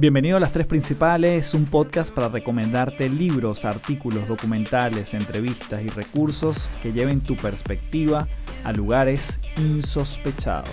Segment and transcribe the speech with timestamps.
[0.00, 6.70] Bienvenido a Las Tres Principales, un podcast para recomendarte libros, artículos, documentales, entrevistas y recursos
[6.82, 8.26] que lleven tu perspectiva
[8.64, 10.70] a lugares insospechados.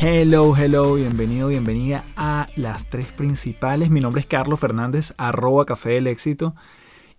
[0.00, 3.90] Hello, hello, bienvenido, bienvenida a Las Tres Principales.
[3.90, 6.54] Mi nombre es Carlos Fernández, arroba Café del Éxito,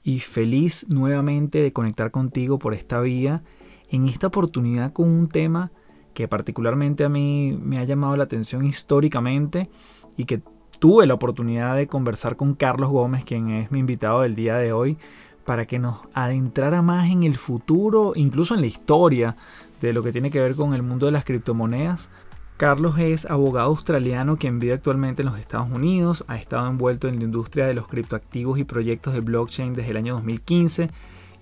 [0.05, 3.43] y feliz nuevamente de conectar contigo por esta vía,
[3.89, 5.73] en esta oportunidad con un tema
[6.13, 9.69] que particularmente a mí me ha llamado la atención históricamente
[10.17, 10.41] y que
[10.79, 14.73] tuve la oportunidad de conversar con Carlos Gómez, quien es mi invitado del día de
[14.73, 14.97] hoy,
[15.45, 19.35] para que nos adentrara más en el futuro, incluso en la historia
[19.81, 22.09] de lo que tiene que ver con el mundo de las criptomonedas.
[22.57, 27.17] Carlos es abogado australiano quien vive actualmente en los Estados Unidos, ha estado envuelto en
[27.17, 30.89] la industria de los criptoactivos y proyectos de blockchain desde el año 2015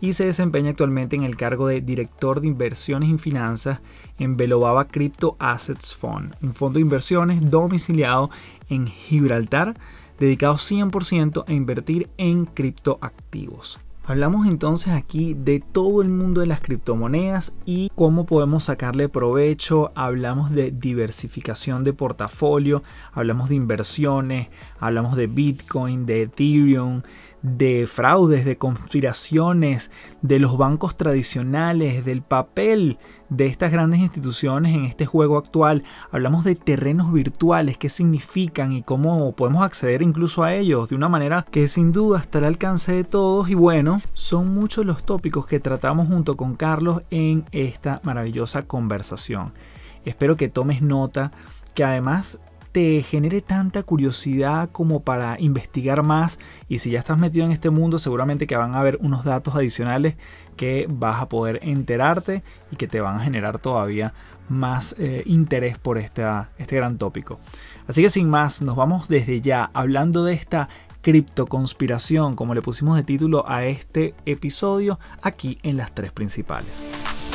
[0.02, 3.80] y se desempeña actualmente en el cargo de director de inversiones y finanzas
[4.18, 8.30] en Velobaba Crypto Assets Fund, un fondo de inversiones domiciliado
[8.68, 9.76] en Gibraltar
[10.20, 13.80] dedicado 100% a invertir en criptoactivos.
[14.04, 19.92] Hablamos entonces aquí de todo el mundo de las criptomonedas y cómo podemos sacarle provecho.
[19.96, 27.04] Hablamos de diversificación de portafolio, hablamos de inversiones, hablamos de Bitcoin, de Ethereum,
[27.42, 29.90] de fraudes, de conspiraciones,
[30.22, 32.98] de los bancos tradicionales, del papel
[33.30, 35.84] de estas grandes instituciones en este juego actual.
[36.12, 41.10] Hablamos de terrenos virtuales, qué significan y cómo podemos acceder incluso a ellos de una
[41.10, 43.50] manera que sin duda está al alcance de todos.
[43.50, 49.54] Y bueno, son muchos los tópicos que tratamos junto con Carlos en esta maravillosa conversación.
[50.06, 51.32] Espero que tomes nota
[51.74, 52.40] que además
[52.72, 57.70] te genere tanta curiosidad como para investigar más y si ya estás metido en este
[57.70, 60.16] mundo seguramente que van a haber unos datos adicionales
[60.56, 64.14] que vas a poder enterarte y que te van a generar todavía
[64.48, 67.40] más eh, interés por esta, este gran tópico.
[67.88, 70.70] Así que sin más, nos vamos desde ya hablando de esta
[71.02, 77.31] criptoconspiración, como le pusimos de título a este episodio, aquí en las tres principales.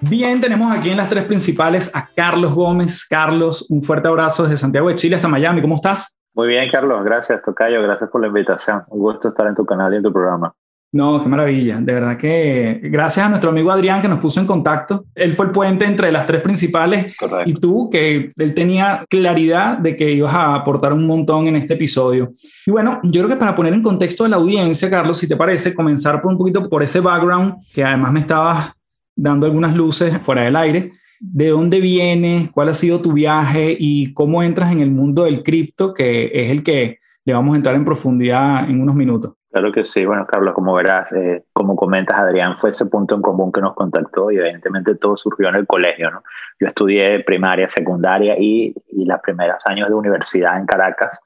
[0.00, 3.04] Bien, tenemos aquí en las tres principales a Carlos Gómez.
[3.04, 5.60] Carlos, un fuerte abrazo desde Santiago de Chile hasta Miami.
[5.60, 6.20] ¿Cómo estás?
[6.34, 7.04] Muy bien, Carlos.
[7.04, 7.82] Gracias, Tocayo.
[7.82, 8.82] Gracias por la invitación.
[8.90, 10.54] Un gusto estar en tu canal y en tu programa.
[10.92, 11.78] No, qué maravilla.
[11.80, 15.04] De verdad que gracias a nuestro amigo Adrián que nos puso en contacto.
[15.14, 17.14] Él fue el puente entre las tres principales
[17.44, 21.74] y tú, que él tenía claridad de que ibas a aportar un montón en este
[21.74, 22.32] episodio.
[22.64, 25.36] Y bueno, yo creo que para poner en contexto a la audiencia, Carlos, si te
[25.36, 28.72] parece, comenzar por un poquito por ese background que además me estabas
[29.18, 30.92] dando algunas luces fuera del aire.
[31.20, 32.50] ¿De dónde vienes?
[32.52, 33.76] ¿Cuál ha sido tu viaje?
[33.78, 37.56] ¿Y cómo entras en el mundo del cripto, que es el que le vamos a
[37.56, 39.34] entrar en profundidad en unos minutos?
[39.50, 40.04] Claro que sí.
[40.06, 43.74] Bueno, Carlos, como verás, eh, como comentas, Adrián, fue ese punto en común que nos
[43.74, 46.22] contactó y evidentemente todo surgió en el colegio, ¿no?
[46.60, 51.18] Yo estudié primaria, secundaria y, y los primeros años de universidad en Caracas.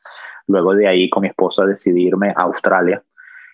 [0.47, 3.03] Luego de ahí, con mi esposa, decidí irme a Australia.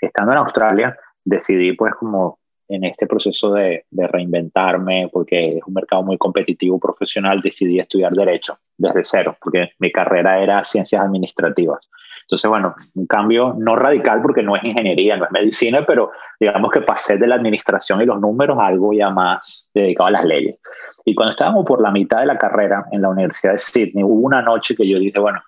[0.00, 6.02] Estando en Australia, decidí, pues, como en este proceso de, reinventarme, porque es un mercado
[6.02, 11.80] muy competitivo profesional, decidí estudiar Derecho desde cero, porque mi carrera era Ciencias Administrativas.
[12.22, 16.70] Entonces, bueno, un cambio no radical porque no es ingeniería, no es medicina, pero digamos
[16.70, 20.24] que pasé de la administración y los números a algo ya más dedicado a las
[20.26, 20.58] leyes.
[21.06, 24.26] Y cuando estábamos por la mitad de la carrera en la Universidad de Sydney, hubo
[24.26, 25.40] una noche que yo dije, bueno,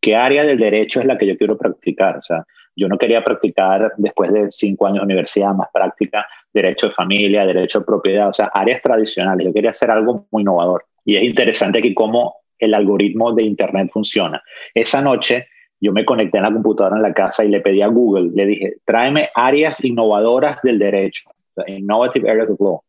[0.00, 2.18] ¿qué área del derecho es la que yo quiero practicar?
[2.18, 2.44] O sea,
[2.76, 7.46] yo no quería practicar después de cinco años de universidad más práctica derecho de familia,
[7.46, 9.46] derecho de propiedad, o sea, áreas tradicionales.
[9.46, 10.84] Yo quería hacer algo muy innovador.
[11.04, 14.42] Y es interesante aquí cómo el algoritmo de Internet funciona.
[14.74, 15.46] Esa noche
[15.80, 18.46] yo me conecté en la computadora en la casa y le pedí a Google, le
[18.46, 21.30] dije, tráeme áreas innovadoras del derecho,
[21.66, 22.82] Innovative Areas of Law.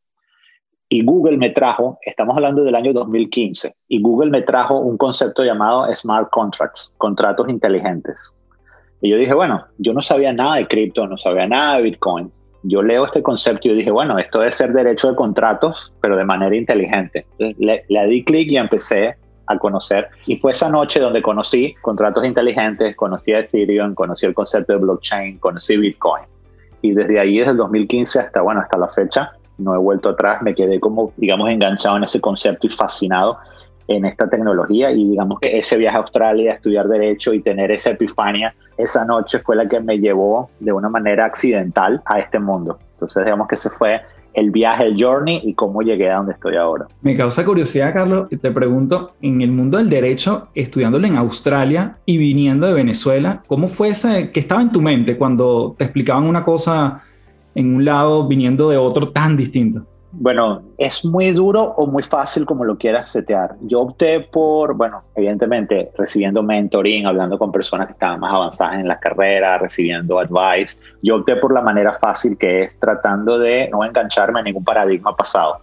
[0.91, 5.43] Y Google me trajo, estamos hablando del año 2015, y Google me trajo un concepto
[5.43, 8.19] llamado Smart Contracts, contratos inteligentes.
[9.01, 12.31] Y yo dije, bueno, yo no sabía nada de cripto, no sabía nada de Bitcoin,
[12.63, 16.25] yo leo este concepto y dije, bueno, esto debe ser derecho de contratos, pero de
[16.25, 17.25] manera inteligente.
[17.37, 19.15] le, di clic y empecé
[19.47, 20.07] a conocer.
[20.25, 24.79] Y fue esa noche donde conocí contratos inteligentes, conocí a Ethereum, conocí el concepto de
[24.79, 26.23] blockchain, conocí Bitcoin.
[26.81, 30.41] Y desde ahí, desde el 2015 hasta, bueno, hasta la fecha, no he vuelto atrás,
[30.41, 33.37] me quedé como, digamos, enganchado en ese concepto y fascinado
[33.89, 37.71] en esta tecnología y digamos que ese viaje a Australia a estudiar derecho y tener
[37.71, 42.39] esa epifania, esa noche fue la que me llevó de una manera accidental a este
[42.39, 42.77] mundo.
[42.93, 43.99] Entonces digamos que ese fue
[44.33, 46.87] el viaje, el journey y cómo llegué a donde estoy ahora.
[47.01, 51.97] Me causa curiosidad, Carlos, y te pregunto, en el mundo del derecho, estudiándolo en Australia
[52.05, 56.25] y viniendo de Venezuela, ¿cómo fue ese, qué estaba en tu mente cuando te explicaban
[56.25, 57.01] una cosa
[57.55, 59.87] en un lado viniendo de otro tan distinto?
[60.11, 63.55] Bueno, es muy duro o muy fácil como lo quieras setear.
[63.61, 68.87] Yo opté por, bueno, evidentemente recibiendo mentoring, hablando con personas que estaban más avanzadas en
[68.87, 70.79] la carrera, recibiendo advice.
[71.03, 75.15] Yo opté por la manera fácil que es tratando de no engancharme a ningún paradigma
[75.15, 75.59] pasado.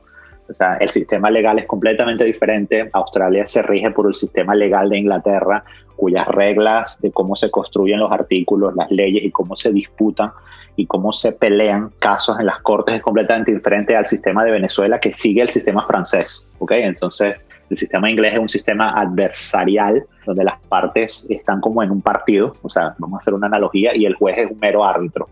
[0.48, 2.88] O sea, el sistema legal es completamente diferente.
[2.92, 5.64] Australia se rige por el sistema legal de Inglaterra,
[5.96, 10.30] cuyas reglas de cómo se construyen los artículos, las leyes y cómo se disputan
[10.76, 15.00] y cómo se pelean casos en las cortes es completamente diferente al sistema de Venezuela
[15.00, 16.46] que sigue el sistema francés.
[16.58, 16.82] ¿okay?
[16.82, 17.40] Entonces,
[17.70, 22.54] el sistema inglés es un sistema adversarial donde las partes están como en un partido,
[22.62, 25.28] o sea, vamos a hacer una analogía, y el juez es un mero árbitro.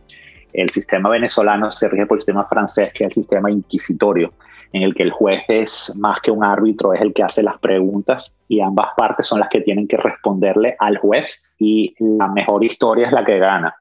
[0.53, 4.33] El sistema venezolano se rige por el sistema francés, que es el sistema inquisitorio,
[4.73, 7.59] en el que el juez es más que un árbitro, es el que hace las
[7.59, 12.65] preguntas y ambas partes son las que tienen que responderle al juez y la mejor
[12.65, 13.75] historia es la que gana.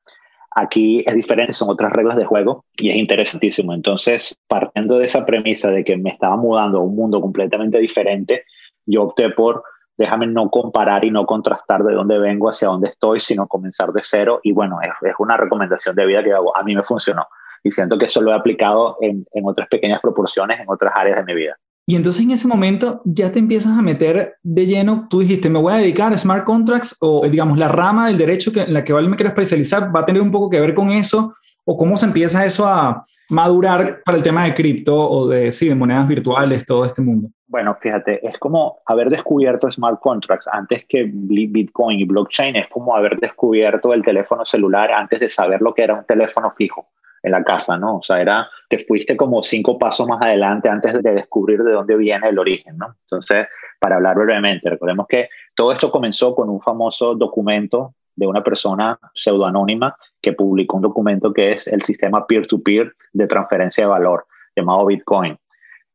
[0.55, 3.73] Aquí es diferente, son otras reglas de juego y es interesantísimo.
[3.73, 8.43] Entonces, partiendo de esa premisa de que me estaba mudando a un mundo completamente diferente,
[8.85, 9.63] yo opté por
[9.97, 14.01] déjame no comparar y no contrastar de dónde vengo hacia dónde estoy, sino comenzar de
[14.03, 14.39] cero.
[14.43, 16.31] Y bueno, es, una recomendación de vida que.
[16.33, 17.27] A mí me funcionó
[17.63, 21.17] y siento que eso lo he aplicado en, en otras pequeñas proporciones en otras áreas
[21.17, 21.57] de mi vida.
[21.85, 25.59] Y entonces en ese momento ya te empiezas a meter de lleno, tú dijiste, me
[25.59, 28.85] voy a dedicar a smart contracts o digamos la rama del derecho que, en la
[28.85, 31.35] que me quiero especializar va a tener un poco que ver con eso
[31.65, 35.67] o cómo se empieza eso a madurar para el tema de cripto o de, sí,
[35.67, 37.29] de monedas virtuales, todo este mundo.
[37.47, 42.95] Bueno, fíjate, es como haber descubierto smart contracts antes que Bitcoin y blockchain, es como
[42.95, 46.87] haber descubierto el teléfono celular antes de saber lo que era un teléfono fijo
[47.23, 47.97] en la casa, ¿no?
[47.97, 51.95] O sea, era, te fuiste como cinco pasos más adelante antes de descubrir de dónde
[51.95, 52.95] viene el origen, ¿no?
[53.01, 53.47] Entonces,
[53.79, 58.99] para hablar brevemente, recordemos que todo esto comenzó con un famoso documento de una persona
[59.15, 64.27] pseudoanónima que publicó un documento que es el sistema peer-to-peer -peer de transferencia de valor,
[64.55, 65.37] llamado Bitcoin.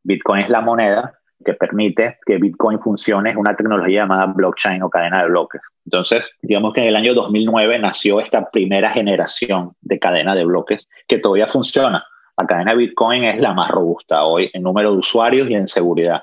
[0.03, 4.91] Bitcoin es la moneda que permite que Bitcoin funcione, es una tecnología llamada blockchain o
[4.91, 5.61] cadena de bloques.
[5.85, 10.89] Entonces, digamos que en el año 2009 nació esta primera generación de cadena de bloques
[11.07, 12.05] que todavía funciona.
[12.37, 15.69] La cadena de Bitcoin es la más robusta hoy en número de usuarios y en
[15.69, 16.23] seguridad.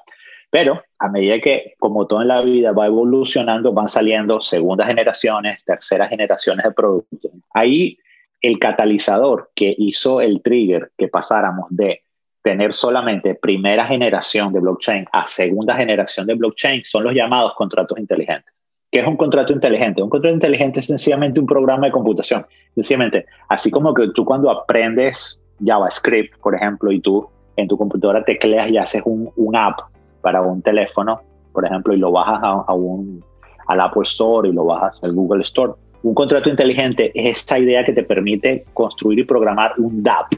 [0.50, 5.64] Pero a medida que, como todo en la vida, va evolucionando, van saliendo segundas generaciones,
[5.66, 7.32] terceras generaciones de productos.
[7.54, 7.98] Ahí
[8.42, 12.05] el catalizador que hizo el trigger que pasáramos de
[12.46, 17.98] tener solamente primera generación de blockchain a segunda generación de blockchain son los llamados contratos
[17.98, 18.54] inteligentes.
[18.92, 20.04] ¿Qué es un contrato inteligente?
[20.04, 22.46] Un contrato inteligente es sencillamente un programa de computación.
[22.76, 27.28] Sencillamente, así como que tú cuando aprendes JavaScript, por ejemplo, y tú
[27.58, 29.80] en tu computadora tecleas y haces un, un app
[30.22, 31.22] para un teléfono,
[31.52, 33.26] por ejemplo, y lo bajas a, un,
[33.70, 35.74] al Apple Store y lo bajas al Google Store.
[36.04, 40.34] Un contrato inteligente es esta idea que te permite construir y programar un DApp,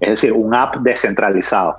[0.00, 1.78] es decir, un app descentralizado.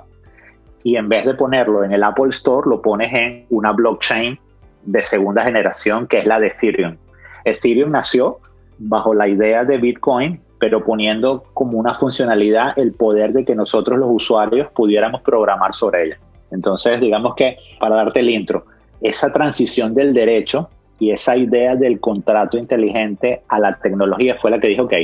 [0.82, 4.38] Y en vez de ponerlo en el Apple Store, lo pones en una blockchain
[4.84, 6.96] de segunda generación que es la de Ethereum.
[7.44, 8.38] Ethereum nació
[8.78, 13.98] bajo la idea de Bitcoin, pero poniendo como una funcionalidad el poder de que nosotros
[13.98, 16.18] los usuarios pudiéramos programar sobre ella.
[16.50, 18.64] Entonces, digamos que, para darte el intro,
[19.00, 24.58] esa transición del derecho y esa idea del contrato inteligente a la tecnología fue la
[24.58, 24.94] que dijo, ok,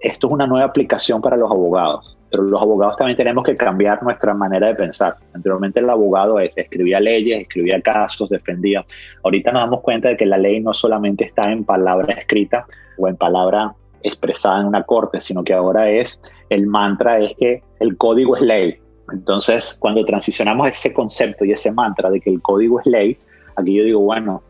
[0.00, 4.02] esto es una nueva aplicación para los abogados pero los abogados también tenemos que cambiar
[4.02, 5.14] nuestra manera de pensar.
[5.32, 8.84] Anteriormente el abogado escribía leyes, escribía casos, defendía.
[9.24, 12.66] Ahorita nos damos cuenta de que la ley no solamente está en palabra escrita
[12.98, 17.62] o en palabra expresada en una corte, sino que ahora es el mantra es que
[17.80, 18.78] el código es ley.
[19.12, 23.18] Entonces, cuando transicionamos ese concepto y ese mantra de que el código es ley,
[23.56, 24.42] aquí yo digo, bueno,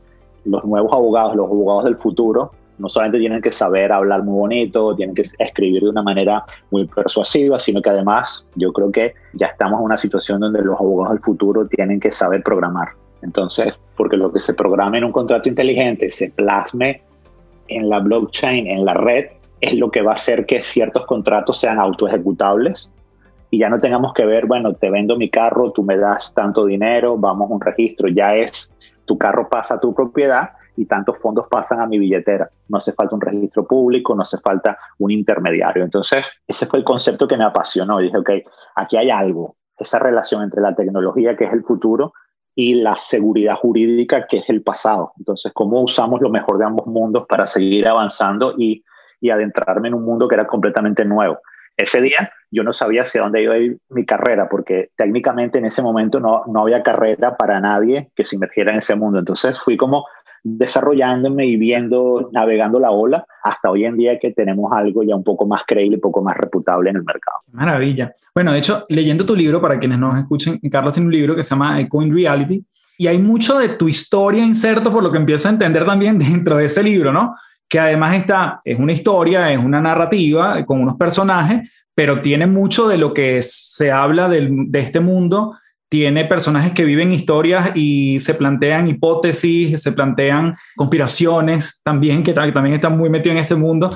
[0.44, 4.94] los nuevos abogados, los abogados del futuro, no solamente tienen que saber hablar muy bonito,
[4.94, 9.46] tienen que escribir de una manera muy persuasiva, sino que además yo creo que ya
[9.46, 12.90] estamos en una situación donde los abogados del futuro tienen que saber programar.
[13.22, 17.02] Entonces, porque lo que se programe en un contrato inteligente se plasme
[17.66, 19.26] en la blockchain, en la red,
[19.60, 22.90] es lo que va a hacer que ciertos contratos sean autoejecutables
[23.50, 26.66] y ya no tengamos que ver, bueno, te vendo mi carro, tú me das tanto
[26.66, 28.70] dinero, vamos a un registro, ya es,
[29.04, 32.48] tu carro pasa a tu propiedad y tantos fondos pasan a mi billetera.
[32.68, 35.82] No hace falta un registro público, no hace falta un intermediario.
[35.82, 38.00] Entonces, ese fue el concepto que me apasionó.
[38.00, 38.30] Y dije, ok,
[38.76, 42.12] aquí hay algo, esa relación entre la tecnología, que es el futuro,
[42.54, 45.12] y la seguridad jurídica, que es el pasado.
[45.18, 48.84] Entonces, ¿cómo usamos lo mejor de ambos mundos para seguir avanzando y,
[49.20, 51.38] y adentrarme en un mundo que era completamente nuevo?
[51.76, 55.66] Ese día yo no sabía hacia dónde iba a ir mi carrera, porque técnicamente en
[55.66, 59.20] ese momento no, no había carrera para nadie que se inmergiera en ese mundo.
[59.20, 60.04] Entonces fui como
[60.42, 65.24] desarrollándome y viendo, navegando la ola, hasta hoy en día que tenemos algo ya un
[65.24, 67.38] poco más creíble, un poco más reputable en el mercado.
[67.52, 68.12] Maravilla.
[68.34, 71.44] Bueno, de hecho, leyendo tu libro, para quienes nos escuchen, Carlos tiene un libro que
[71.44, 72.64] se llama Coin Reality,
[73.00, 76.56] y hay mucho de tu historia inserto por lo que empiezo a entender también dentro
[76.56, 77.34] de ese libro, ¿no?
[77.68, 82.88] Que además está, es una historia, es una narrativa con unos personajes, pero tiene mucho
[82.88, 85.54] de lo que se habla de este mundo
[85.88, 92.74] tiene personajes que viven historias y se plantean hipótesis, se plantean conspiraciones también, que también
[92.74, 93.88] están muy metidos en este mundo,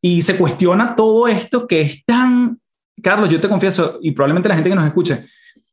[0.00, 2.58] y se cuestiona todo esto que es tan,
[3.02, 5.24] Carlos, yo te confieso, y probablemente la gente que nos escuche,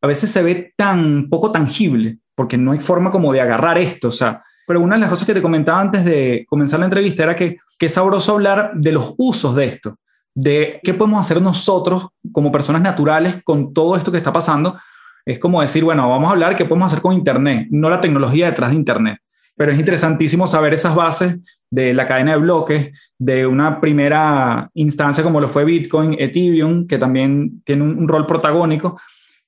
[0.01, 4.08] a veces se ve tan poco tangible, porque no hay forma como de agarrar esto,
[4.08, 7.24] o sea, pero una de las cosas que te comentaba antes de comenzar la entrevista
[7.24, 9.98] era que, que es sabroso hablar de los usos de esto,
[10.34, 14.77] de qué podemos hacer nosotros como personas naturales con todo esto que está pasando,
[15.25, 18.48] es como decir, bueno, vamos a hablar qué podemos hacer con Internet, no la tecnología
[18.48, 19.20] detrás de Internet.
[19.56, 25.24] Pero es interesantísimo saber esas bases de la cadena de bloques, de una primera instancia
[25.24, 29.00] como lo fue Bitcoin, Ethereum, que también tiene un, rol protagónico.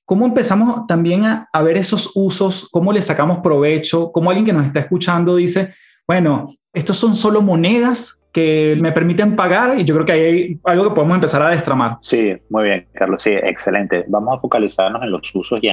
[0.04, 2.68] ¿Cómo empezamos también a, a, ver esos usos?
[2.70, 4.12] ¿Cómo le sacamos provecho?
[4.12, 5.74] ¿Cómo alguien que nos está escuchando dice,
[6.06, 10.88] bueno, estos son solo monedas que me permiten pagar y yo creo que hay algo
[10.88, 11.98] que podemos empezar a destramar.
[12.00, 14.04] Sí, muy bien, Carlos, sí, excelente.
[14.08, 15.68] Vamos a focalizarnos en los usos y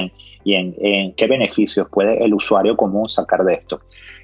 [0.53, 3.82] en, qué beneficios puede el usuario común sacar de esto.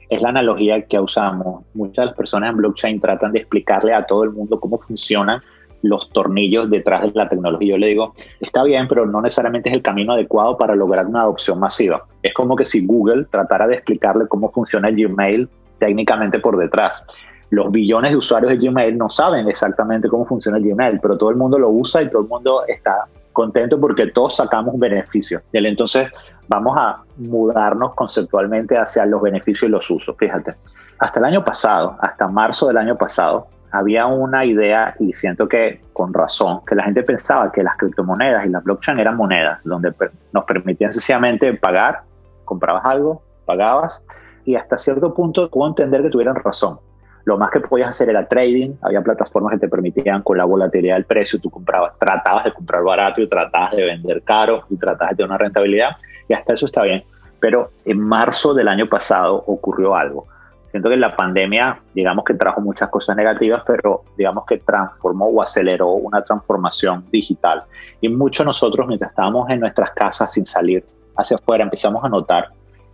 [0.08, 1.64] Es la analogía que usamos.
[1.74, 5.42] Muchas personas en blockchain tratan de explicarle a todo el mundo cómo funcionan
[5.82, 7.70] los tornillos detrás de la tecnología.
[7.70, 11.22] Yo le digo, está bien, pero no necesariamente es el camino adecuado para lograr una
[11.22, 12.06] adopción masiva.
[12.22, 17.02] Es como que si Google tratara de explicarle cómo funciona el Gmail técnicamente por detrás
[17.50, 21.38] los billones de usuarios de Gmail no saben exactamente cómo funciona Gmail, pero todo el
[21.38, 25.42] mundo lo usa y todo el mundo está contento porque todos sacamos un beneficio.
[25.54, 26.12] Entonces,
[26.48, 30.16] vamos a mudarnos conceptualmente hacia los beneficios y los usos.
[30.18, 30.56] Fíjate,
[31.00, 35.82] hasta el año pasado, hasta marzo del año pasado, había una idea, y siento que
[35.94, 39.94] con razón, que la gente pensaba que las criptomonedas y la blockchain eran monedas, donde
[40.32, 42.02] nos permitían sencillamente pagar,
[42.46, 44.04] comprabas algo, pagabas,
[44.46, 46.80] y hasta cierto punto puedo entender que tuvieran razón.
[47.28, 50.96] Lo más que podías hacer era trading, había plataformas que te permitían con la volatilidad
[50.96, 55.10] del precio, tú comprabas, tratabas de comprar barato y tratabas de vender caro y tratabas
[55.10, 55.98] de tener una rentabilidad
[56.30, 57.04] y hasta eso está bien.
[57.42, 60.26] Pero en marzo del año pasado ocurrió algo.
[60.72, 65.42] Siento que la pandemia, digamos que trajo muchas cosas negativas, pero digamos que transformó o
[65.42, 67.64] aceleró una transformación digital.
[68.00, 70.86] Y muchos nosotros, mientras estábamos en nuestras casas sin salir
[71.18, 72.52] hacia afuera, empezamos a notar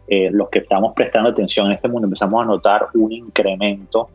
[0.08, 4.10] eh, los que estamos prestando atención en este mundo, empezamos a notar un incremento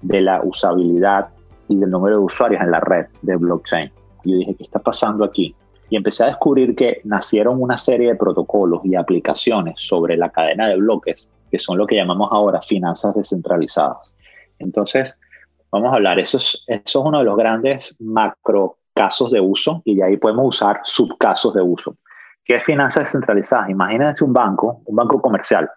[0.00, 1.28] de la usabilidad
[1.68, 3.90] y del número de usuarios en la red de blockchain.
[4.24, 5.54] Yo dije, ¿qué está pasando aquí?
[5.90, 10.68] Y empecé a descubrir que nacieron una serie de protocolos y aplicaciones sobre la cadena
[10.68, 14.12] de bloques, que son lo que llamamos ahora finanzas descentralizadas.
[14.58, 15.18] Entonces,
[15.70, 19.82] vamos a hablar, eso es, eso es uno de los grandes macro casos de uso
[19.84, 21.96] y de ahí podemos usar subcasos de uso.
[22.44, 23.70] ¿Qué es finanzas descentralizadas?
[23.70, 25.70] Imagínate un banco, un banco comercial.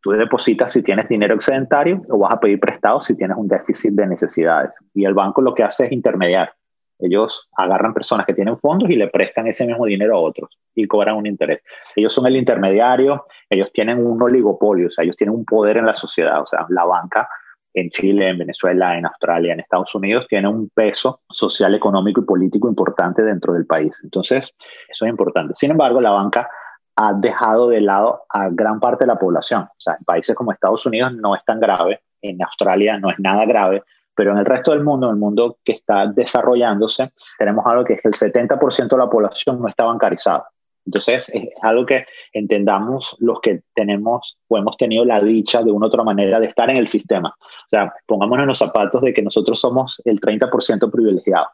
[0.00, 3.92] Tú depositas si tienes dinero excedentario o vas a pedir prestado si tienes un déficit
[3.92, 4.70] de necesidades.
[4.92, 6.52] Y el banco lo que hace es intermediar.
[6.98, 10.86] Ellos agarran personas que tienen fondos y le prestan ese mismo dinero a otros y
[10.86, 11.62] cobran un interés.
[11.96, 15.86] Ellos son el intermediario, ellos tienen un oligopolio, o sea, ellos tienen un poder en
[15.86, 16.40] la sociedad.
[16.40, 17.28] O sea, la banca
[17.74, 22.24] en Chile, en Venezuela, en Australia, en Estados Unidos, tiene un peso social, económico y
[22.24, 23.92] político importante dentro del país.
[24.02, 24.54] Entonces,
[24.88, 25.54] eso es importante.
[25.56, 26.48] Sin embargo, la banca
[26.96, 29.62] ha dejado de lado a gran parte de la población.
[29.62, 33.18] O sea, en países como Estados Unidos no es tan grave, en Australia no es
[33.18, 33.82] nada grave,
[34.14, 37.94] pero en el resto del mundo, en el mundo que está desarrollándose, tenemos algo que
[37.94, 40.48] es que el 70% de la población no está bancarizada.
[40.86, 45.86] Entonces, es algo que entendamos los que tenemos o hemos tenido la dicha de una
[45.86, 47.34] u otra manera de estar en el sistema.
[47.40, 51.46] O sea, pongámonos en los zapatos de que nosotros somos el 30% privilegiado.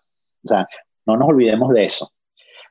[0.44, 0.66] O sea,
[1.06, 2.10] no nos olvidemos de eso.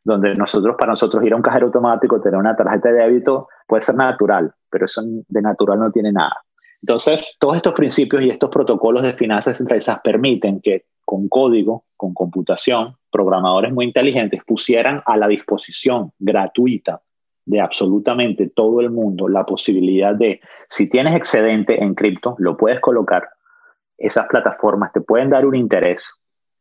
[0.04, 3.82] Donde nosotros, para nosotros ir a un cajero automático, tener una tarjeta de débito, puede
[3.82, 6.36] ser natural, pero eso de natural no tiene nada.
[6.82, 12.14] Entonces, todos estos principios y estos protocolos de finanzas centralizadas permiten que con código, con
[12.14, 17.02] computación, programadores muy inteligentes pusieran a la disposición gratuita
[17.46, 22.80] de absolutamente todo el mundo la posibilidad de, si tienes excedente en cripto, lo puedes
[22.80, 23.28] colocar.
[23.98, 26.08] Esas plataformas te pueden dar un interés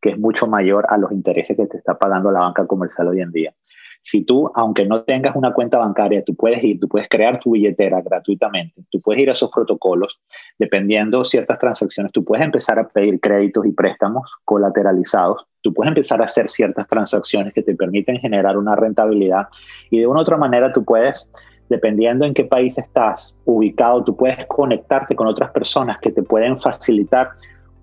[0.00, 3.20] que es mucho mayor a los intereses que te está pagando la banca comercial hoy
[3.20, 3.54] en día.
[4.02, 7.52] Si tú, aunque no tengas una cuenta bancaria, tú puedes ir, tú puedes crear tu
[7.52, 10.18] billetera gratuitamente, tú puedes ir a esos protocolos,
[10.58, 16.22] dependiendo ciertas transacciones, tú puedes empezar a pedir créditos y préstamos colateralizados, tú puedes empezar
[16.22, 19.48] a hacer ciertas transacciones que te permiten generar una rentabilidad
[19.90, 21.30] y de una u otra manera tú puedes
[21.68, 26.58] dependiendo en qué país estás ubicado, tú puedes conectarte con otras personas que te pueden
[26.60, 27.30] facilitar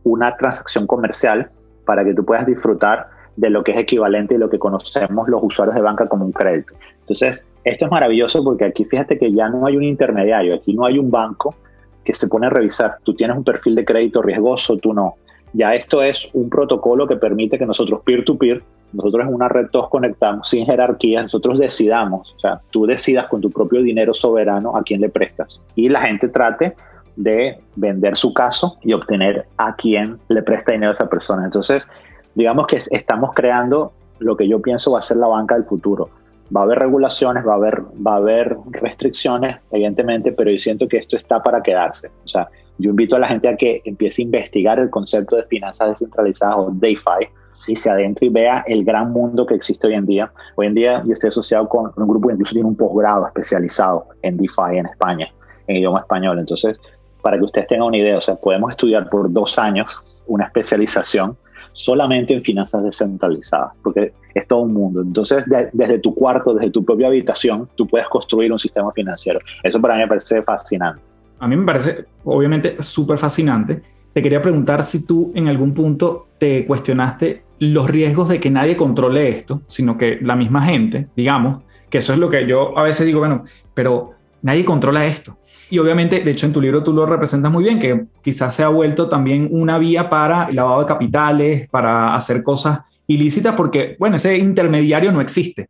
[0.04, 1.50] una transacción comercial
[1.86, 5.44] para que tú puedas disfrutar de lo que es equivalente y lo que conocemos los
[5.44, 6.74] usuarios de banca como un crédito.
[7.02, 10.86] Entonces, esto es maravilloso porque aquí fíjate que ya no hay un intermediario, aquí no
[10.86, 11.56] hay un banco
[12.04, 15.16] que se pone a revisar, tú tienes un perfil de crédito riesgoso, tú no.
[15.54, 18.62] Ya esto es un protocolo que permite que nosotros peer-to-peer,
[18.94, 23.42] nosotros en una red todos conectamos sin jerarquía, nosotros decidamos, o sea, tú decidas con
[23.42, 26.76] tu propio dinero soberano a quién le prestas y la gente trate
[27.16, 31.46] de vender su caso y obtener a quién le presta dinero a esa persona.
[31.46, 31.88] Entonces,
[32.36, 36.10] digamos que estamos creando lo que yo pienso va a ser la banca del futuro.
[36.56, 40.88] Va a haber regulaciones, va a haber, va a haber restricciones, evidentemente, pero yo siento
[40.88, 42.12] que esto está para quedarse.
[42.24, 45.44] O sea, yo invito a la gente a que empiece a investigar el concepto de
[45.44, 47.28] finanzas descentralizadas o DeFi
[47.68, 50.32] y se adentre y vea el gran mundo que existe hoy en día.
[50.56, 54.08] Hoy en día yo estoy asociado con un grupo que incluso tiene un posgrado especializado
[54.22, 55.34] en DeFi en España,
[55.68, 56.38] en idioma español.
[56.38, 56.78] Entonces,
[57.24, 59.88] para que ustedes tengan una idea, o sea, podemos estudiar por dos años
[60.28, 61.38] una especialización
[61.76, 65.02] solamente en finanzas descentralizadas, porque es todo un mundo.
[65.02, 69.40] Entonces, desde tu cuarto, desde tu propia habitación, tú puedes construir un sistema financiero.
[69.62, 71.02] Eso para mí me parece fascinante.
[71.38, 73.82] A mí me parece, obviamente, súper fascinante.
[74.14, 78.78] Te quería preguntar si tú en algún punto te cuestionaste los riesgos de que nadie
[78.78, 82.84] controle esto, sino que la misma gente, digamos, que eso es lo que yo a
[82.84, 85.38] veces digo, bueno, pero nadie controla esto.
[85.70, 88.64] Y obviamente, de hecho, en tu libro tú lo representas muy bien, que quizás se
[88.64, 93.96] ha vuelto también una vía para el lavado de capitales, para hacer cosas ilícitas, porque,
[94.00, 95.70] bueno, ese intermediario no existe.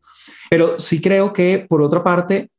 [0.49, 2.49] Pero sí creo que, por otra parte,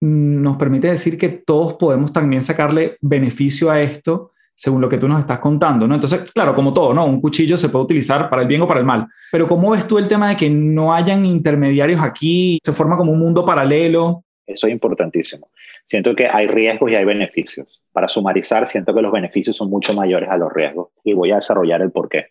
[0.00, 4.98] mm, nos permite decir que todos podemos también sacarle beneficio a esto según lo que
[4.98, 5.94] tú nos estás contando, ¿no?
[5.94, 7.06] Entonces, claro, como todo, ¿no?
[7.06, 9.06] Un cuchillo se puede utilizar para el bien o para el mal.
[9.32, 12.58] Pero ¿cómo ves tú el tema de que no hayan intermediarios aquí?
[12.62, 14.22] Se forma como un mundo paralelo.
[14.46, 15.48] Eso es importantísimo.
[15.90, 17.82] Siento que hay riesgos y hay beneficios.
[17.90, 21.36] Para sumarizar, siento que los beneficios son mucho mayores a los riesgos y voy a
[21.36, 22.26] desarrollar el por qué.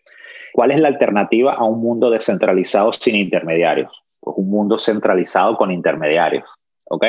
[0.54, 3.92] ¿Cuál es la alternativa a un mundo descentralizado sin intermediarios?
[4.18, 6.48] Pues un mundo centralizado con intermediarios.
[6.84, 7.04] ¿Ok?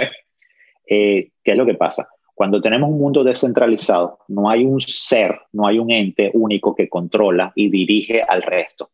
[0.87, 2.09] Eh, ¿Qué es lo que pasa?
[2.35, 6.89] Cuando tenemos un mundo descentralizado, no hay un ser, no hay un ente único que
[6.89, 8.89] controla y dirige al resto,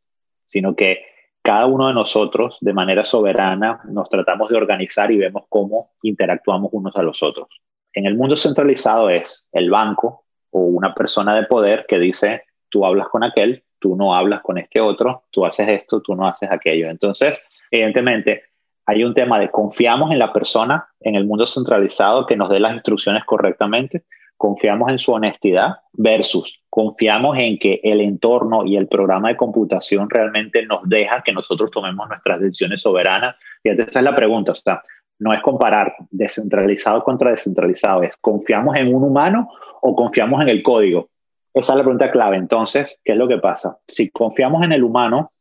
[0.45, 0.99] sino que
[1.47, 6.71] cada uno de nosotros de manera soberana nos tratamos de organizar y vemos cómo interactuamos
[6.73, 7.47] unos a los otros.
[7.93, 12.85] En el mundo centralizado es el banco o una persona de poder que dice, tú
[12.85, 16.51] hablas con aquel, tú no hablas con este otro, tú haces esto, tú no haces
[16.51, 16.89] aquello.
[16.89, 17.39] Entonces,
[17.71, 18.43] evidentemente,
[18.85, 22.59] hay un tema de confiamos en la persona en el mundo centralizado que nos dé
[22.59, 24.03] las instrucciones correctamente,
[24.37, 30.09] confiamos en su honestidad versus confiamos en que el entorno y el programa de computación
[30.09, 33.35] realmente nos deja que nosotros tomemos nuestras decisiones soberanas.
[33.63, 34.81] Y esa es la pregunta, o sea,
[35.19, 39.49] no es comparar descentralizado contra descentralizado, es confiamos en un humano
[39.81, 41.09] o confiamos en el código.
[41.53, 42.37] Esa es la pregunta clave.
[42.37, 43.79] Entonces, ¿qué es lo que pasa?
[43.87, 45.31] Si confiamos en el humano,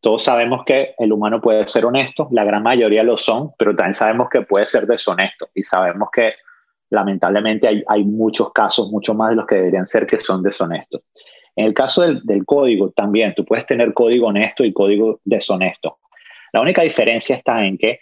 [0.00, 3.94] todos sabemos que el humano puede ser honesto, la gran mayoría lo son, pero también
[3.94, 6.34] sabemos que puede ser deshonesto y sabemos que
[6.90, 11.02] lamentablemente hay, muchos casos, mucho más de los que deberían ser, que son deshonestos.
[11.56, 15.98] En el caso del, código también, tú puedes tener código honesto y código deshonesto.
[16.52, 18.00] La única diferencia está en que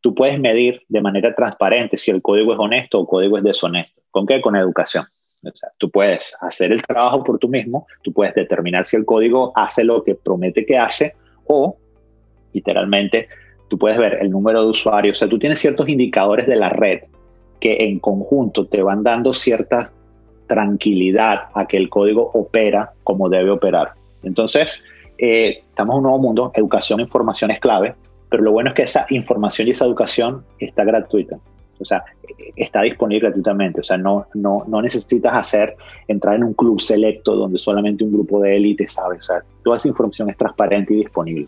[0.00, 4.02] tú puedes medir de manera transparente si el código es honesto o código es deshonesto.
[4.10, 4.40] ¿Con qué?
[4.40, 5.06] Con educación.
[5.44, 9.04] O sea, tú puedes hacer el trabajo por tú mismo, tú puedes determinar si el
[9.04, 11.14] código hace lo que promete que hace
[11.46, 11.78] o,
[12.52, 13.28] literalmente,
[13.68, 15.16] tú puedes ver el número de usuarios.
[15.16, 17.02] O sea, tú tienes ciertos indicadores de la red
[17.60, 19.90] que en conjunto te van dando cierta
[20.46, 23.92] tranquilidad a que el código opera como debe operar.
[24.22, 24.82] Entonces,
[25.18, 27.94] eh, estamos en un nuevo mundo, educación e información es clave,
[28.28, 31.38] pero lo bueno es que esa información y esa educación está gratuita.
[31.80, 32.04] O sea,
[32.56, 33.80] está disponible gratuitamente.
[33.80, 35.76] O sea, no, no, no necesitas hacer,
[36.08, 39.18] entrar en un club selecto donde solamente un grupo de élite sabe.
[39.18, 41.46] O sea, toda esa información es transparente y disponible.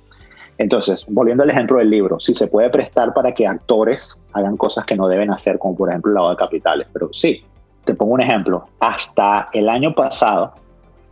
[0.60, 4.84] Entonces, volviendo al ejemplo del libro, sí se puede prestar para que actores hagan cosas
[4.84, 7.42] que no deben hacer, como por ejemplo el lavado de capitales, pero sí,
[7.86, 10.52] te pongo un ejemplo, hasta el año pasado,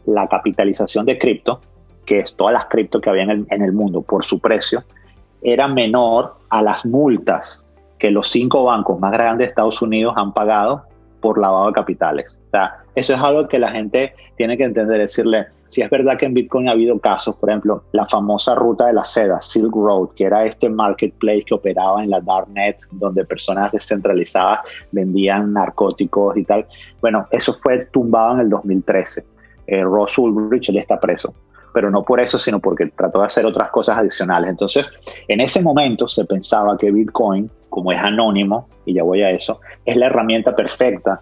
[0.04, 1.62] la capitalización de cripto,
[2.04, 4.84] que es todas las cripto que había en el mundo por su precio,
[5.40, 7.64] era menor a las multas
[7.98, 10.82] que los cinco bancos más grandes de Estados Unidos han pagado
[11.20, 12.38] por lavado de capitales.
[12.48, 16.16] O sea, eso es algo que la gente tiene que entender, decirle, si es verdad
[16.16, 19.74] que en Bitcoin ha habido casos, por ejemplo, la famosa ruta de la seda, Silk
[19.74, 24.60] Road, que era este marketplace que operaba en la Darknet, donde personas descentralizadas
[24.92, 26.66] vendían narcóticos y tal.
[27.00, 29.24] Bueno, eso fue tumbado en el 2013.
[29.66, 31.34] Eh, Ross Ulbricht, está preso.
[31.78, 34.50] Pero no por eso, sino porque trató de hacer otras cosas adicionales.
[34.50, 34.84] Entonces,
[35.28, 39.60] en ese momento se pensaba que Bitcoin, como es anónimo, y ya voy a eso,
[39.86, 41.20] es la herramienta perfecta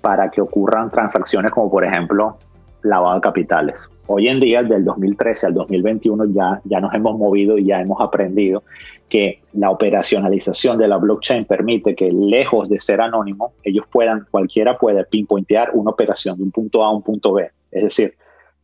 [0.00, 2.36] para que ocurran transacciones como por ejemplo
[2.82, 3.76] lavado de capitales.
[4.08, 8.00] Hoy en día, del 2013 al 2021, ya, ya nos hemos movido y ya hemos
[8.00, 8.64] aprendido
[9.08, 14.76] que la operacionalización de la blockchain permite que lejos de ser anónimo, ellos puedan, cualquiera
[14.78, 17.48] puede pinpointear una operación de un punto A a un punto B.
[17.70, 18.14] Es decir,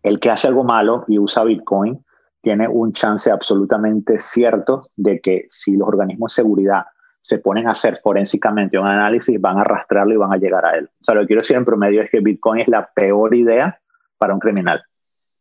[0.02, 2.04] el que hace algo malo y usa Bitcoin
[2.40, 6.84] tiene un chance absolutamente cierto de que si los organismos de seguridad
[7.20, 10.76] se ponen a hacer forensicamente un análisis, van a arrastrarlo y van a llegar a
[10.76, 10.87] él.
[10.87, 13.80] O sea, lo que quiero decir en promedio es que Bitcoin es la peor idea
[14.16, 14.82] para un criminal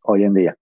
[0.01, 0.55] hoy en día.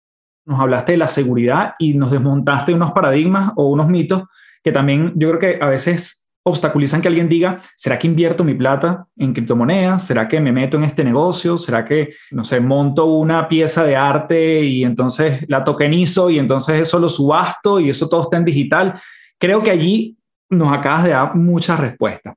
[0.44, 4.24] Nos hablaste de la seguridad y nos desmontaste unos paradigmas o unos mitos
[4.62, 8.54] que también yo creo que a veces obstaculizan que alguien diga, ¿será que invierto mi
[8.54, 10.06] plata en criptomonedas?
[10.06, 11.56] ¿Será que me meto en este negocio?
[11.56, 16.82] ¿Será que, no sé, monto una pieza de arte y entonces la tokenizo y entonces
[16.82, 19.00] eso lo subasto y eso todo está en digital?
[19.38, 20.18] Creo que allí
[20.50, 22.34] nos acabas de dar muchas respuestas.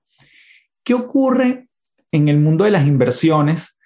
[0.83, 1.67] ¿Qué ocurre
[2.11, 3.77] en el mundo de las inversiones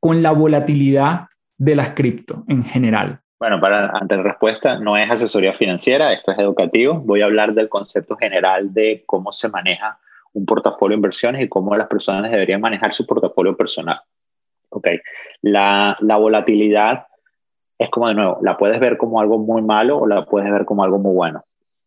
[0.00, 3.20] con la volatilidad de las cripto en general?
[3.38, 6.94] Bueno, para ante la respuesta, no es asesoría financiera, esto es educativo.
[6.94, 9.98] Voy a hablar del concepto general de cómo se maneja
[10.32, 14.00] un portafolio de inversiones y cómo las personas deberían manejar su portafolio personal.
[14.70, 14.88] Ok,
[15.42, 17.06] la, la volatilidad
[17.78, 20.64] es como de nuevo, la puedes ver como algo muy malo o la puedes ver
[20.64, 21.44] como algo muy bueno.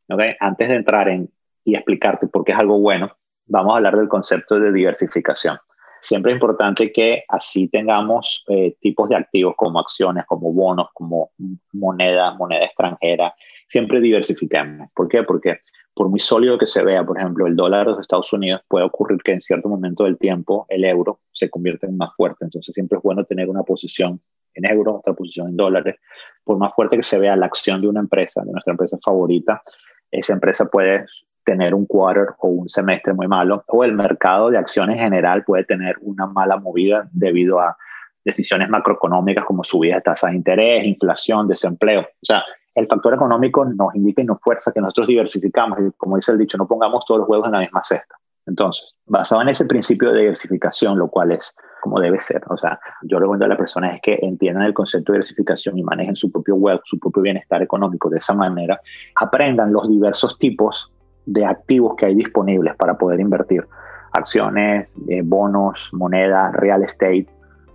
[0.10, 0.36] Okay?
[0.40, 1.30] Antes de entrar en
[1.64, 5.58] y explicarte por qué es algo bueno, vamos a hablar del concepto de diversificación.
[6.02, 11.32] Siempre es importante que así tengamos eh, tipos de activos como acciones, como bonos, como
[11.74, 13.36] moneda, moneda extranjera.
[13.68, 14.90] Siempre diversifiquemos.
[14.96, 15.24] ¿Por qué?
[15.24, 15.60] Porque
[15.94, 18.86] por muy sólido que se vea, por ejemplo, el dólar de los Estados Unidos, puede
[18.86, 22.46] ocurrir que en cierto momento del tiempo el euro se convierta en más fuerte.
[22.46, 24.20] Entonces siempre es bueno tener una posición
[24.54, 25.98] en euros, otra posición en dólares.
[26.44, 29.62] Por más fuerte que se vea la acción de una empresa, de nuestra empresa favorita,
[30.10, 31.06] esa empresa puede
[31.44, 35.44] tener un quarter o un semestre muy malo, o el mercado de acciones en general
[35.44, 37.76] puede tener una mala movida debido a
[38.24, 42.02] decisiones macroeconómicas como subida de tasas de interés, inflación, desempleo.
[42.02, 42.44] O sea,
[42.76, 46.38] el factor económico nos indica y nos fuerza que nosotros diversificamos y como dice el
[46.38, 48.16] dicho, no pongamos todos los huevos en la misma cesta.
[48.48, 52.80] Entonces, basado en ese principio de diversificación, lo cual es como debe ser, o sea,
[53.02, 56.32] yo recomiendo a las personas es que entiendan el concepto de diversificación y manejen su
[56.32, 58.80] propio wealth, su propio bienestar económico de esa manera,
[59.16, 60.92] aprendan los diversos tipos
[61.32, 63.66] de activos que hay disponibles para poder invertir.
[64.14, 67.28] Acciones, eh, bonos, moneda, real estate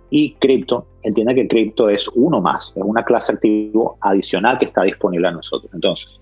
[0.09, 0.85] y cripto.
[1.01, 5.31] Entiende que cripto es uno más, es una clase activo adicional que está disponible a
[5.31, 5.71] nosotros.
[5.73, 6.19] Entonces,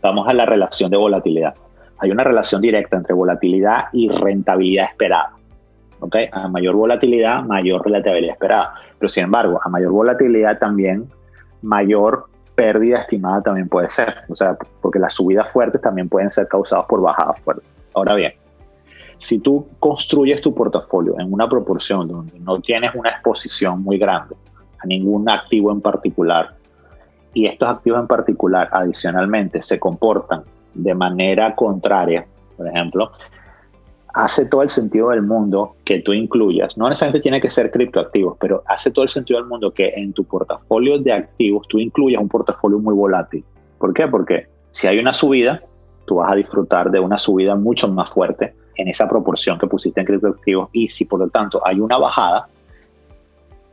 [0.00, 1.54] vamos a la relación de volatilidad.
[1.98, 5.32] Hay una relación directa entre volatilidad y rentabilidad esperada.
[6.00, 6.28] ¿okay?
[6.30, 8.74] A mayor volatilidad, mayor rentabilidad esperada.
[8.98, 11.08] Pero sin embargo, a mayor volatilidad también
[11.62, 16.48] mayor pérdida estimada también puede ser, o sea, porque las subidas fuertes también pueden ser
[16.48, 17.68] causadas por bajadas fuertes.
[17.94, 18.32] Ahora bien,
[19.18, 24.34] si tú construyes tu portafolio en una proporción donde no tienes una exposición muy grande
[24.82, 26.54] a ningún activo en particular,
[27.32, 30.42] y estos activos en particular adicionalmente se comportan
[30.72, 33.12] de manera contraria, por ejemplo,
[34.16, 38.38] hace todo el sentido del mundo que tú incluyas, no necesariamente tiene que ser criptoactivos,
[38.40, 42.22] pero hace todo el sentido del mundo que en tu portafolio de activos tú incluyas
[42.22, 43.44] un portafolio muy volátil.
[43.78, 44.08] ¿Por qué?
[44.08, 45.60] Porque si hay una subida,
[46.06, 50.00] tú vas a disfrutar de una subida mucho más fuerte en esa proporción que pusiste
[50.00, 52.48] en criptoactivos y si por lo tanto hay una bajada,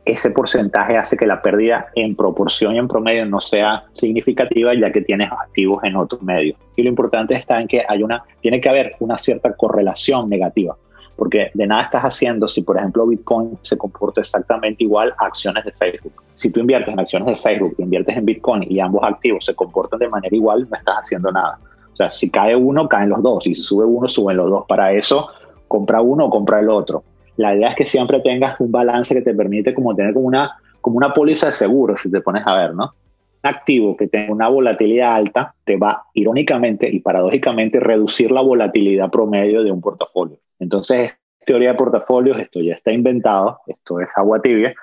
[0.04, 4.92] ese porcentaje hace que la pérdida en proporción y en promedio no sea significativa ya
[4.92, 6.58] que tienes activos en otros medios.
[6.76, 10.76] Y lo importante está en que hay una, tiene que haber una cierta correlación negativa,
[11.16, 15.64] porque de nada estás haciendo si, por ejemplo, Bitcoin se comporta exactamente igual a acciones
[15.64, 16.12] de Facebook.
[16.34, 20.00] Si tú inviertes en acciones de Facebook, inviertes en Bitcoin y ambos activos se comportan
[20.00, 21.58] de manera igual, no estás haciendo nada.
[21.92, 23.46] O sea, si cae uno, caen los dos.
[23.46, 24.64] Y si sube uno, suben los dos.
[24.66, 25.28] Para eso,
[25.68, 27.04] compra uno o compra el otro
[27.36, 30.52] la idea es que siempre tengas un balance que te permite como tener como una,
[30.80, 32.94] como una póliza de seguro, si te pones a ver, ¿no?
[33.42, 39.10] Un activo que tenga una volatilidad alta te va irónicamente y paradójicamente reducir la volatilidad
[39.10, 40.38] promedio de un portafolio.
[40.58, 41.12] Entonces,
[41.44, 44.74] teoría de portafolios, esto ya está inventado, esto es agua tibia,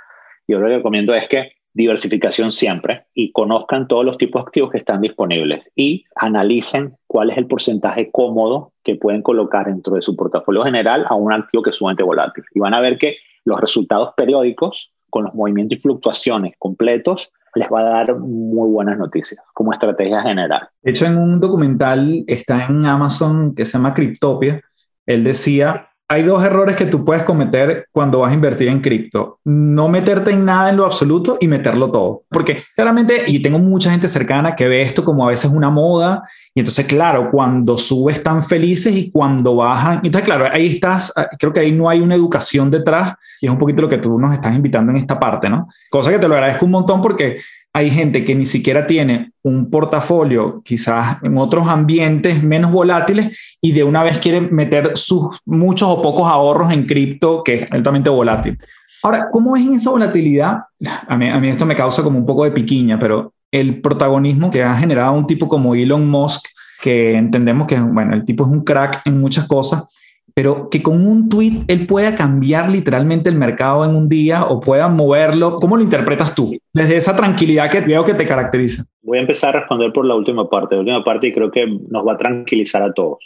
[0.47, 4.71] yo lo que recomiendo es que diversificación siempre y conozcan todos los tipos de activos
[4.71, 10.01] que están disponibles y analicen cuál es el porcentaje cómodo que pueden colocar dentro de
[10.01, 12.45] su portafolio general a un activo que es sumamente volátil.
[12.55, 17.67] Y van a ver que los resultados periódicos con los movimientos y fluctuaciones completos les
[17.67, 20.69] va a dar muy buenas noticias como estrategia general.
[20.81, 24.61] De hecho, en un documental está en Amazon que se llama Cryptopia,
[25.05, 29.39] él decía hay dos errores que tú puedes cometer cuando vas a invertir en cripto.
[29.45, 32.23] No meterte en nada en lo absoluto y meterlo todo.
[32.29, 36.23] Porque claramente, y tengo mucha gente cercana que ve esto como a veces una moda,
[36.53, 41.29] y entonces, claro, cuando subes están felices y cuando bajan, entonces, claro, ahí estás, ah,
[41.39, 44.19] creo que ahí no hay una educación detrás, y es un poquito lo que tú
[44.19, 45.69] nos estás invitando en esta parte, ¿no?
[45.89, 47.37] Cosa que te lo agradezco un montón porque
[47.73, 53.71] hay gente que ni siquiera tiene un portafolio, quizás en otros ambientes menos volátiles, y
[53.71, 58.09] de una vez quiere meter sus muchos o pocos ahorros en cripto, que es altamente
[58.09, 58.57] volátil.
[59.03, 60.59] Ahora, ¿cómo es en esa volatilidad?
[61.07, 64.51] A mí, a mí esto me causa como un poco de piquiña, pero el protagonismo
[64.51, 66.47] que ha generado un tipo como Elon Musk,
[66.81, 69.87] que entendemos que, bueno, el tipo es un crack en muchas cosas,
[70.41, 74.59] pero que con un tweet él pueda cambiar literalmente el mercado en un día o
[74.59, 75.55] pueda moverlo.
[75.57, 76.57] ¿Cómo lo interpretas tú?
[76.73, 78.85] Desde esa tranquilidad que veo que te caracteriza.
[79.03, 80.73] Voy a empezar a responder por la última parte.
[80.73, 83.19] La última parte y creo que nos va a tranquilizar a todos.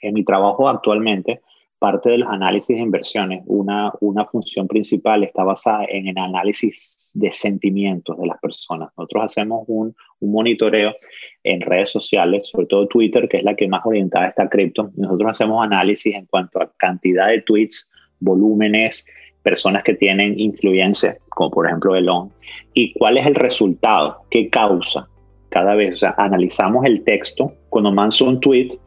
[0.00, 1.42] En mi trabajo actualmente,
[1.82, 7.10] parte de los análisis de inversiones, una, una función principal está basada en el análisis
[7.14, 8.90] de sentimientos de las personas.
[8.96, 10.94] Nosotros hacemos un, un monitoreo
[11.42, 14.92] en redes sociales, sobre todo Twitter, que es la que más orientada está a cripto.
[14.96, 17.90] Nosotros hacemos análisis en cuanto a cantidad de tweets,
[18.20, 19.04] volúmenes,
[19.42, 22.30] personas que tienen influencia, como por ejemplo Elon,
[22.74, 25.08] y cuál es el resultado, qué causa
[25.48, 25.94] cada vez.
[25.94, 28.78] O sea, analizamos el texto cuando manso un tweet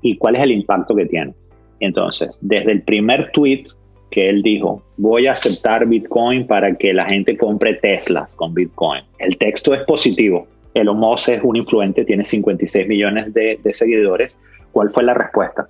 [0.00, 1.34] y cuál es el impacto que tiene.
[1.80, 3.64] Entonces, desde el primer tweet
[4.10, 9.02] que él dijo, voy a aceptar Bitcoin para que la gente compre Tesla con Bitcoin.
[9.18, 14.32] El texto es positivo, Elon Musk es un influente, tiene 56 millones de, seguidores.
[14.72, 15.66] ¿Cuál fue la respuesta?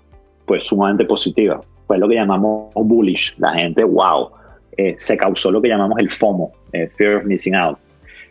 [0.46, 1.61] Pues sumamente positiva.
[1.87, 3.35] Fue lo que llamamos bullish.
[3.38, 4.31] La gente, wow,
[4.77, 7.79] eh, se causó lo que llamamos el FOMO, eh, Fear of Missing Out.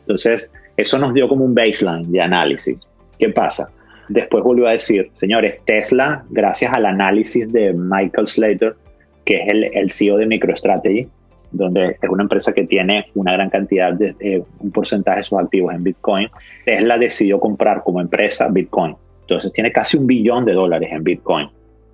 [0.02, 2.78] Entonces, eso nos dio como un baseline de análisis.
[3.18, 3.72] ¿Qué pasa?
[4.10, 8.76] Después volvió a decir, señores, Tesla, gracias al análisis de Michael Slater,
[9.24, 11.08] que es el, el CEO de MicroStrategy,
[11.52, 15.40] donde es una empresa que tiene una gran cantidad de eh, un porcentaje de sus
[15.40, 16.28] activos en Bitcoin,
[16.66, 18.96] Tesla decidió comprar como empresa Bitcoin.
[19.22, 21.50] Entonces tiene casi un billón de dólares en Bitcoin.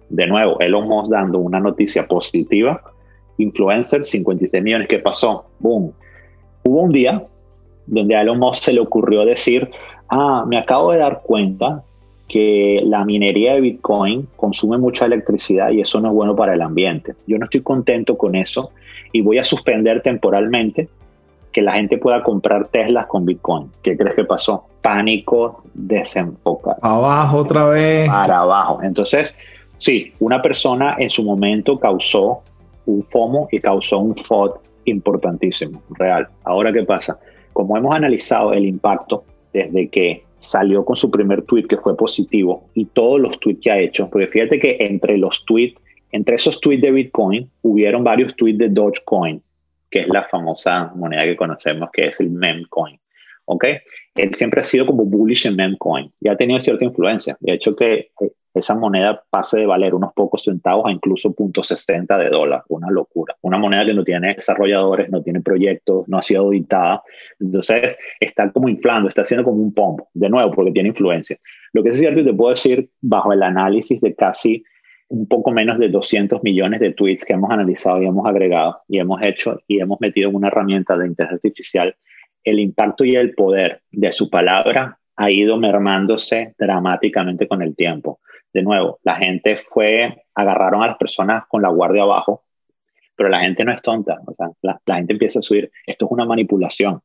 [0.09, 2.81] De nuevo, Elon Musk dando una noticia positiva.
[3.37, 4.87] Influencer, 56 millones.
[4.87, 5.45] ¿Qué pasó?
[5.59, 5.91] Boom.
[6.63, 7.23] Hubo un día
[7.87, 9.69] donde a Elon Musk se le ocurrió decir,
[10.09, 11.83] ah, me acabo de dar cuenta
[12.27, 16.61] que la minería de Bitcoin consume mucha electricidad y eso no es bueno para el
[16.61, 17.13] ambiente.
[17.27, 18.71] Yo no estoy contento con eso
[19.11, 20.89] y voy a suspender temporalmente
[21.51, 23.71] que la gente pueda comprar Teslas con Bitcoin.
[23.81, 24.65] ¿Qué crees que pasó?
[24.81, 26.77] Pánico, desenfocado.
[26.81, 28.09] Abajo otra vez.
[28.09, 28.81] Para abajo.
[28.83, 29.33] Entonces,
[29.77, 32.41] sí, una persona en su momento causó
[32.85, 36.27] un FOMO y causó un FOD importantísimo, real.
[36.43, 37.17] Ahora, ¿qué pasa?
[37.53, 42.69] Como hemos analizado el impacto desde que salió con su primer tweet que fue positivo
[42.73, 45.79] y todos los tweets que ha hecho, porque fíjate que entre los tweets
[46.15, 49.41] entre esos tweets de Bitcoin, hubieron varios tweets de Dogecoin,
[49.91, 52.97] que es la famosa moneda que conocemos, que es el memcoin.
[53.43, 53.65] ¿Ok?
[54.15, 57.35] Él siempre ha sido como bullish en memcoin y ha tenido cierta influencia.
[57.41, 58.11] De hecho, que
[58.55, 62.63] esa moneda pase de valer unos pocos centavos a incluso 0.60 de dólar.
[62.69, 63.35] Una locura.
[63.41, 67.03] Una moneda que no tiene desarrolladores, no tiene proyectos, no ha sido auditada.
[67.39, 71.37] Entonces, está como inflando, está haciendo como un pump, de nuevo, porque tiene influencia.
[71.73, 74.63] Lo que es cierto y te puedo decir, bajo el análisis de casi
[75.07, 78.99] un poco menos de 200 millones de tweets que hemos analizado y hemos agregado y
[78.99, 81.95] hemos hecho y hemos metido en una herramienta de inteligencia artificial,
[82.43, 88.19] el impacto y el poder de su palabra ha ido mermándose dramáticamente con el tiempo.
[88.55, 92.45] De nuevo, la gente fue, agarraron a las personas con la guardia abajo,
[93.13, 96.11] pero la gente no es tonta, o sea, la, gente empieza a subir, esto es
[96.13, 97.01] una manipulación,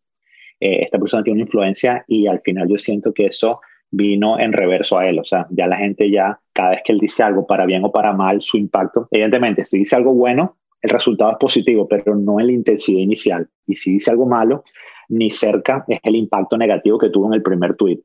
[0.60, 3.60] eh, esta persona tiene una influencia y al final yo siento que eso
[3.90, 5.18] vino en reverso a él.
[5.18, 7.90] O sea, ya la gente ya, cada vez que él dice algo para bien o
[7.90, 12.38] para mal, su impacto, evidentemente, si dice algo bueno, el resultado es positivo, pero no
[12.38, 13.48] en la intensidad inicial.
[13.66, 14.62] Y si dice algo malo,
[15.08, 17.98] ni cerca es el impacto negativo que tuvo en el primer tweet.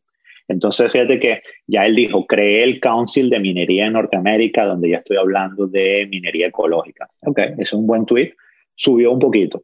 [0.48, 4.98] Entonces, fíjate que ya él dijo, creé el Council de Minería en Norteamérica, donde ya
[4.98, 7.10] estoy hablando de minería ecológica.
[7.22, 8.34] Ok, es un buen tweet.
[8.76, 9.64] Subió un poquito.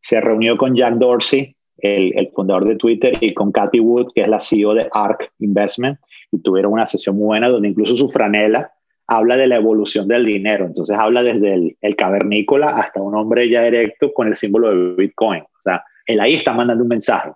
[0.00, 4.28] Se reunió con Jack Dorsey, el, fundador de Twitter, y con Cathy Wood, que es
[4.28, 5.98] la CEO de ARK Investment,
[6.32, 8.72] y tuvieron una sesión muy buena donde incluso su franela
[9.06, 10.64] habla de la evolución del dinero.
[10.64, 14.94] Entonces habla desde el, el cavernícola hasta un hombre ya erecto con el símbolo de
[14.94, 15.42] Bitcoin.
[15.42, 17.30] O sea, él ahí está mandando un mensaje.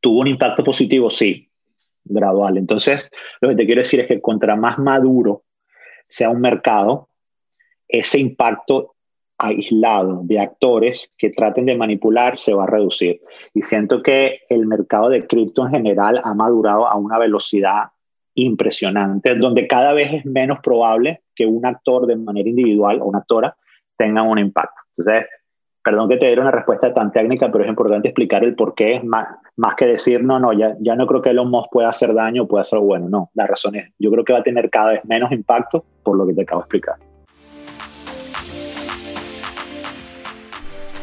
[0.00, 1.10] ¿Tuvo un impacto positivo?
[1.10, 1.48] Sí,
[2.04, 2.56] gradual.
[2.56, 3.08] Entonces,
[3.40, 5.44] lo que te quiero decir es que contra más maduro
[6.08, 7.08] sea un mercado,
[7.88, 8.94] ese impacto
[9.38, 13.20] aislado de actores que traten de manipular se va a reducir.
[13.54, 17.90] Y siento que el mercado de cripto en general ha madurado a una velocidad
[18.34, 23.18] impresionante, donde cada vez es menos probable que un actor de manera individual o una
[23.18, 23.56] actora
[23.96, 24.80] tenga un impacto.
[24.96, 25.26] Entonces,
[25.82, 29.00] perdón que te diera una respuesta tan técnica, pero es importante explicar el por qué,
[29.04, 32.14] más, más que decir, no, no, ya, ya no creo que Elon Musk pueda hacer
[32.14, 33.08] daño o pueda hacer bueno.
[33.08, 36.16] No, la razón es, yo creo que va a tener cada vez menos impacto por
[36.16, 36.96] lo que te acabo de explicar.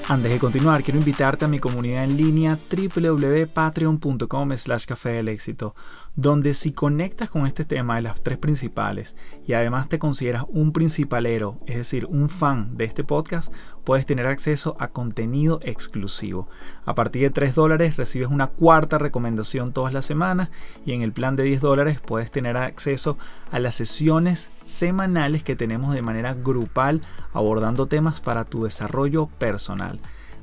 [0.09, 5.75] Antes de continuar, quiero invitarte a mi comunidad en línea www.patreon.com slash café del éxito,
[6.15, 9.15] donde si conectas con este tema de las tres principales
[9.45, 14.27] y además te consideras un principalero, es decir, un fan de este podcast, puedes tener
[14.27, 16.47] acceso a contenido exclusivo.
[16.85, 20.49] A partir de 3 dólares recibes una cuarta recomendación todas las semanas
[20.85, 23.17] y en el plan de 10 dólares puedes tener acceso
[23.51, 27.01] a las sesiones semanales que tenemos de manera grupal
[27.33, 29.99] abordando temas para tu desarrollo personal.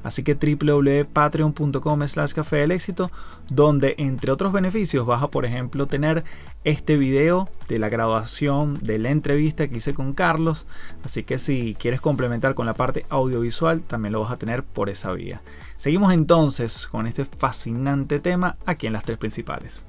[0.07, 3.11] Así que www.patreon.com slash café del éxito,
[3.51, 6.23] donde entre otros beneficios vas a, por ejemplo, tener
[6.63, 10.69] este video de la graduación de la entrevista que hice con Carlos.
[11.03, 14.91] Así que si quieres complementar con la parte audiovisual, también lo vas a tener por
[14.91, 15.43] esa vía.
[15.77, 19.85] Seguimos entonces con este fascinante tema aquí en las tres principales.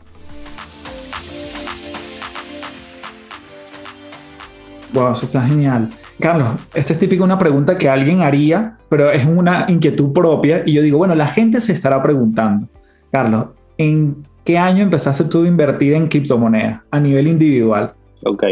[4.94, 5.92] Wow, eso está genial.
[6.20, 10.64] Carlos, esta es típica una pregunta que alguien haría, pero es una inquietud propia.
[10.66, 12.68] Y yo digo, bueno, la gente se estará preguntando,
[13.12, 17.94] Carlos, ¿en qué año empezaste tú a invertir en criptomonedas a nivel individual?
[18.26, 18.44] Ok,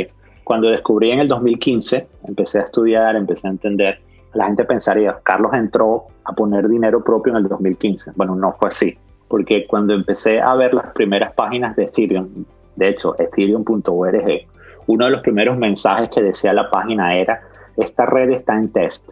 [0.43, 3.99] cuando descubrí en el 2015, empecé a estudiar, empecé a entender,
[4.35, 8.11] la gente pensaría, Carlos entró a poner dinero propio en el 2015.
[8.15, 8.95] Bueno, no fue así,
[9.27, 14.45] porque cuando empecé a ver las primeras páginas de Ethereum, de hecho, ethereum.org,
[14.87, 17.41] uno de los primeros mensajes que decía la página era,
[17.77, 19.09] esta red está en test,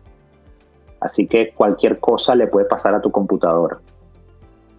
[1.00, 3.80] así que cualquier cosa le puede pasar a tu computadora.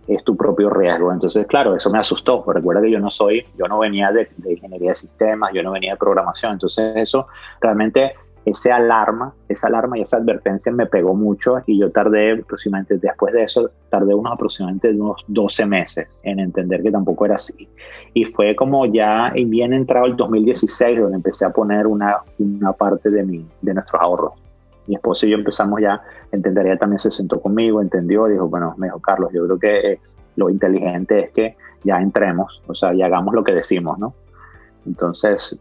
[0.06, 1.10] Es tu propio riesgo.
[1.10, 2.44] Entonces, claro, eso me asustó.
[2.46, 5.70] Recuerda que yo no soy, yo no venía de, de ingeniería de sistemas, yo no
[5.72, 6.52] venía de programación.
[6.52, 7.26] Entonces, eso
[7.58, 8.12] realmente
[8.44, 13.32] ese alarma, esa alarma y esa advertencia me pegó mucho y yo tardé aproximadamente, después
[13.32, 17.68] de eso, tardé unos aproximadamente unos 12 meses en entender que tampoco era así.
[18.12, 23.10] Y fue como ya bien entrado el 2016 donde empecé a poner una, una parte
[23.10, 24.32] de, mi, de nuestros ahorros.
[24.86, 28.88] Mi esposo y yo empezamos ya, entendería también se sentó conmigo, entendió, dijo, bueno, me
[28.88, 30.00] dijo, Carlos, yo creo que
[30.36, 34.14] lo inteligente es que ya entremos, o sea, y hagamos lo que decimos, ¿no?
[34.86, 35.56] Entonces,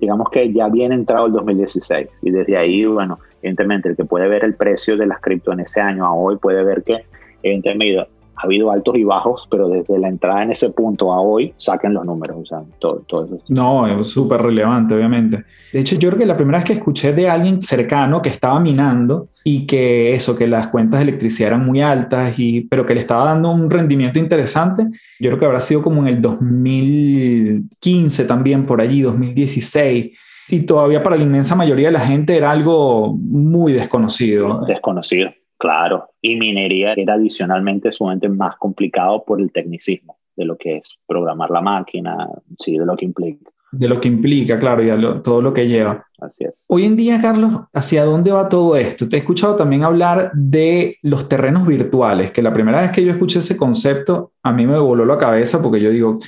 [0.00, 4.28] digamos que ya viene entrado el 2016 y desde ahí, bueno, evidentemente el que puede
[4.28, 7.04] ver el precio de las cripto en ese año a hoy puede ver que
[7.42, 8.06] evidentemente
[8.40, 11.94] ha habido altos y bajos, pero desde la entrada en ese punto a hoy, saquen
[11.94, 13.40] los números, o sea, todo, todo eso.
[13.48, 15.44] No, es súper relevante, obviamente.
[15.72, 18.58] De hecho, yo creo que la primera vez que escuché de alguien cercano que estaba
[18.58, 22.94] minando y que eso, que las cuentas de electricidad eran muy altas, y, pero que
[22.94, 24.86] le estaba dando un rendimiento interesante,
[25.20, 30.12] yo creo que habrá sido como en el 2015 también, por allí, 2016
[30.50, 34.64] y todavía para la inmensa mayoría de la gente era algo muy desconocido.
[34.66, 35.30] Desconocido.
[35.60, 40.98] Claro, y minería era adicionalmente sumamente más complicado por el tecnicismo de lo que es
[41.06, 42.16] programar la máquina,
[42.56, 43.50] sí, de lo que implica.
[43.70, 46.02] De lo que implica, claro, y todo lo que lleva.
[46.18, 46.54] Así es.
[46.66, 49.06] Hoy en día, Carlos, ¿hacia dónde va todo esto?
[49.06, 53.10] Te he escuchado también hablar de los terrenos virtuales, que la primera vez que yo
[53.10, 56.20] escuché ese concepto, a mí me voló la cabeza porque yo digo,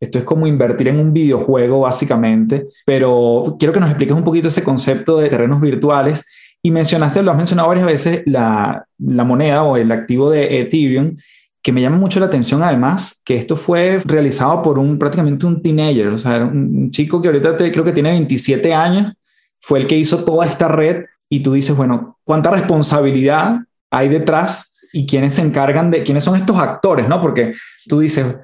[0.00, 4.48] esto es como invertir en un videojuego, básicamente, pero quiero que nos expliques un poquito
[4.48, 6.26] ese concepto de terrenos virtuales
[6.62, 11.16] y mencionaste, lo has mencionado varias veces, la, la, moneda o el activo de Ethereum,
[11.62, 15.62] que me llama mucho la atención además, que esto fue realizado por un prácticamente un
[15.62, 19.12] teenager, o sea, un chico que ahorita creo que tiene 27 años,
[19.60, 24.72] fue el que hizo toda esta red y tú dices, bueno, ¿cuánta responsabilidad hay detrás
[24.92, 27.20] y quiénes se encargan de, quiénes son estos actores, ¿no?
[27.20, 27.54] Porque
[27.86, 28.38] tú dices,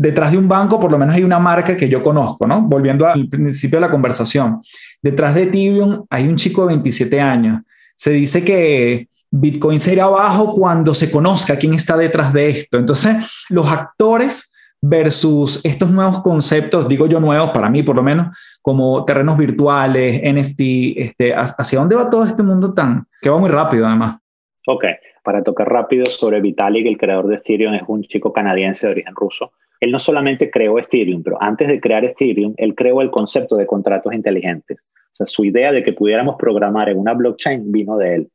[0.00, 2.62] detrás de un banco por lo menos hay una marca que yo conozco, ¿no?
[2.62, 4.60] Volviendo al principio de la conversación.
[5.02, 7.62] Detrás de Ethereum hay un chico de 27 años.
[7.96, 12.78] Se dice que Bitcoin se irá abajo cuando se conozca quién está detrás de esto.
[12.78, 13.16] Entonces,
[13.48, 18.28] los actores versus estos nuevos conceptos, digo yo nuevos para mí por lo menos,
[18.62, 20.60] como terrenos virtuales, NFT,
[20.96, 24.18] este, ¿hacia dónde va todo este mundo tan, que va muy rápido además?
[24.64, 24.84] Ok,
[25.24, 29.14] para tocar rápido sobre Vitalik, el creador de Ethereum es un chico canadiense de origen
[29.16, 29.50] ruso
[29.80, 33.66] él no solamente creó Ethereum, pero antes de crear Ethereum, él creó el concepto de
[33.66, 34.78] contratos inteligentes.
[34.78, 38.30] O sea, su idea de que pudiéramos programar en una blockchain vino de él.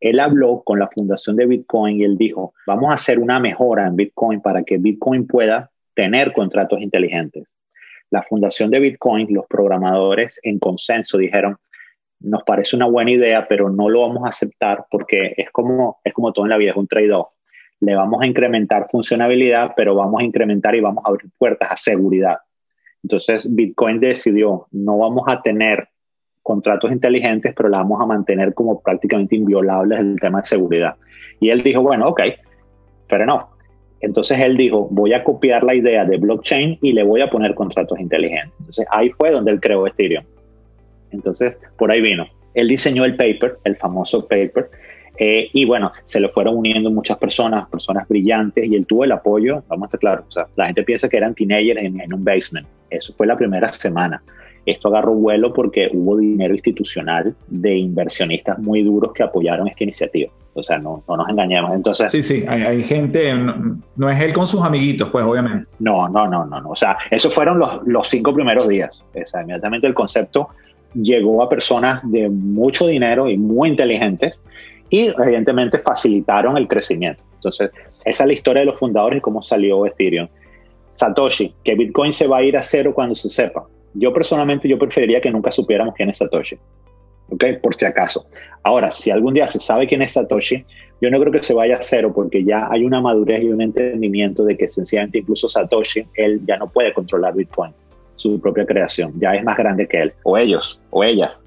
[0.00, 3.86] Él habló con la fundación de Bitcoin y él dijo, vamos a hacer una mejora
[3.86, 7.48] en Bitcoin para que Bitcoin pueda tener contratos inteligentes.
[8.10, 11.56] La fundación de Bitcoin, los programadores en consenso dijeron,
[12.20, 16.12] nos parece una buena idea, pero no lo vamos a aceptar porque es como, es
[16.12, 17.31] como todo en la vida, es un trade-off
[17.82, 21.76] le vamos a incrementar funcionalidad, pero vamos a incrementar y vamos a abrir puertas a
[21.76, 22.38] seguridad.
[23.02, 25.88] Entonces Bitcoin decidió, no vamos a tener
[26.42, 30.94] contratos inteligentes, pero la vamos a mantener como prácticamente inviolables el tema de seguridad.
[31.40, 32.22] Y él dijo, bueno, ok,
[33.08, 33.50] pero no.
[34.00, 37.52] Entonces él dijo, voy a copiar la idea de blockchain y le voy a poner
[37.56, 38.52] contratos inteligentes.
[38.60, 40.24] Entonces ahí fue donde él creó Ethereum.
[41.10, 42.26] Entonces, por ahí vino.
[42.54, 44.70] Él diseñó el paper, el famoso paper,
[45.24, 49.12] eh, y bueno, se le fueron uniendo muchas personas, personas brillantes, y él tuvo el
[49.12, 52.24] apoyo, vamos a estar claros, o sea, la gente piensa que eran teenagers en, un
[52.24, 52.66] basement.
[52.90, 54.20] Eso fue la primera semana.
[54.66, 60.32] Esto agarró vuelo porque hubo dinero institucional de inversionistas muy duros que apoyaron esta iniciativa.
[60.54, 61.72] O sea, no, no nos engañemos.
[61.72, 63.32] Entonces, sí, sí, hay, gente,
[63.94, 65.68] no, es él con sus amiguitos, pues obviamente.
[65.78, 66.70] No, no, no, no, no.
[66.70, 69.00] O sea, esos fueron los, los cinco primeros días.
[69.14, 70.48] O sea, inmediatamente el concepto
[70.94, 74.40] llegó a personas de mucho dinero y muy inteligentes
[74.92, 77.24] y evidentemente facilitaron el crecimiento.
[77.36, 77.70] Entonces,
[78.04, 80.28] esa es la historia de los fundadores y cómo salió Ethereum.
[80.90, 83.66] Satoshi, que Bitcoin se va a ir a cero cuando se sepa.
[83.94, 86.58] Yo personalmente yo preferiría que nunca supiéramos quién es Satoshi.
[87.30, 87.44] ¿Ok?
[87.62, 88.26] Por si acaso.
[88.62, 90.62] Ahora, si algún día se sabe quién es Satoshi,
[91.00, 93.62] yo no creo que se vaya a cero porque ya hay una madurez y un
[93.62, 97.72] entendimiento de que sencillamente incluso Satoshi, él ya no puede controlar Bitcoin
[98.16, 101.41] su propia creación, ya es más grande que él, o ellos, o ellas.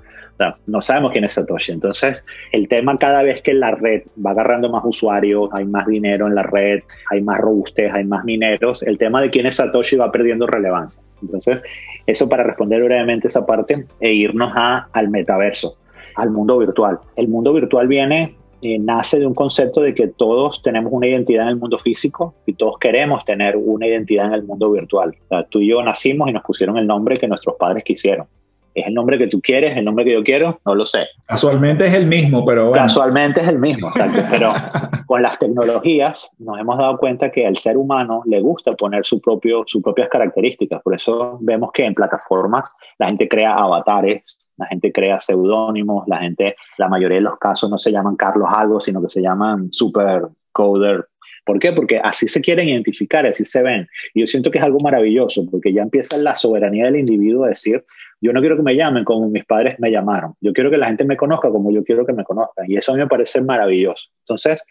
[0.68, 1.72] No sabemos quién es Satoshi.
[1.72, 6.28] Entonces, el tema cada vez que la red va agarrando más usuarios, hay más dinero
[6.28, 6.82] en la red,
[7.12, 11.02] hay más robustez, hay más mineros, el tema de quién es Satoshi va perdiendo relevancia.
[11.22, 11.60] Entonces,
[12.06, 15.78] eso para responder brevemente esa parte e irnos a, al metaverso,
[16.16, 17.00] al mundo virtual.
[17.16, 21.44] El mundo virtual viene eh, nace de un concepto de que todos tenemos una identidad
[21.44, 25.16] en el mundo físico y todos queremos tener una identidad en el mundo virtual.
[25.50, 28.28] tú y yo nacimos y nos pusieron el nombre que nuestros padres quisieron.
[28.76, 30.60] ¿Es el nombre que tú quieres, el nombre que yo quiero?
[30.66, 31.08] No lo sé.
[31.26, 32.84] Casualmente es el mismo, pero bueno.
[32.84, 33.90] Casualmente es el mismo,
[34.30, 34.54] pero
[35.08, 39.22] con las tecnologías nos hemos dado cuenta que al ser humano le gusta poner su
[39.22, 40.82] propio, sus propias características.
[40.82, 42.66] Por eso vemos que en plataformas
[43.00, 47.70] la gente crea avatares, la gente crea seudónimos, la gente, la mayoría de los casos
[47.70, 51.08] no se llaman Carlos algo, sino que se llaman Super Coder.
[51.46, 51.72] ¿Por qué?
[51.72, 53.88] Porque así se quieren identificar, así se ven.
[54.14, 57.50] Y yo siento que es algo maravilloso, porque ya empieza la soberanía del individuo a
[57.50, 57.84] decir,
[58.20, 60.88] yo no quiero que me llamen como mis padres me llamaron, yo quiero que la
[60.88, 62.66] gente me conozca como yo quiero que me conozcan.
[62.70, 64.10] Y eso a mí me parece maravilloso.
[64.20, 64.64] Entonces,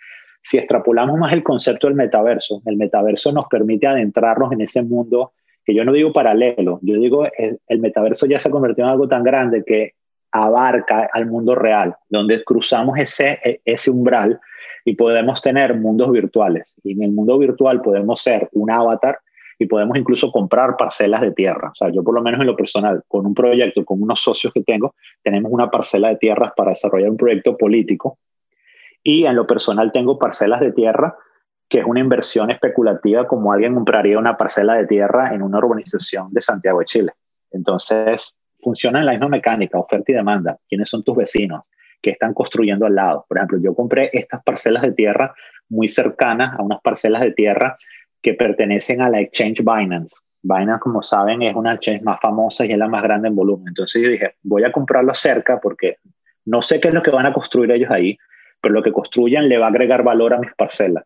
[0.42, 5.32] si extrapolamos más el concepto del metaverso, el metaverso nos permite adentrarnos en ese mundo
[5.64, 8.92] que yo no digo paralelo, yo digo el, el metaverso ya se ha convertido en
[8.92, 9.94] algo tan grande que
[10.30, 14.40] abarca al mundo real, donde cruzamos ese, e, ese umbral
[14.84, 16.76] y podemos tener mundos virtuales.
[16.82, 19.18] Y en el mundo virtual podemos ser un avatar
[19.58, 21.70] y podemos incluso comprar parcelas de tierra.
[21.70, 24.52] O sea, yo por lo menos en lo personal, con un proyecto, con unos socios
[24.52, 28.18] que tengo, tenemos una parcela de tierras para desarrollar un proyecto político.
[29.02, 31.16] Y en lo personal tengo parcelas de tierra
[31.68, 36.32] que es una inversión especulativa como alguien compraría una parcela de tierra en una urbanización
[36.32, 37.12] de Santiago de Chile.
[37.50, 40.58] Entonces, funciona en la misma mecánica, oferta y demanda.
[40.68, 41.68] ¿Quiénes son tus vecinos?
[42.04, 43.24] Que están construyendo al lado?
[43.26, 45.34] Por ejemplo, yo compré estas parcelas de tierra
[45.70, 47.78] muy cercanas a unas parcelas de tierra
[48.22, 50.16] que pertenecen a la exchange Binance.
[50.42, 53.68] Binance, como saben, es una exchange más famosa y es la más grande en volumen.
[53.68, 55.96] Entonces yo dije, voy a comprarlo cerca porque
[56.44, 58.18] no sé qué es lo que van a construir ellos ahí,
[58.60, 61.04] pero lo que construyan le va a agregar valor a mis parcelas.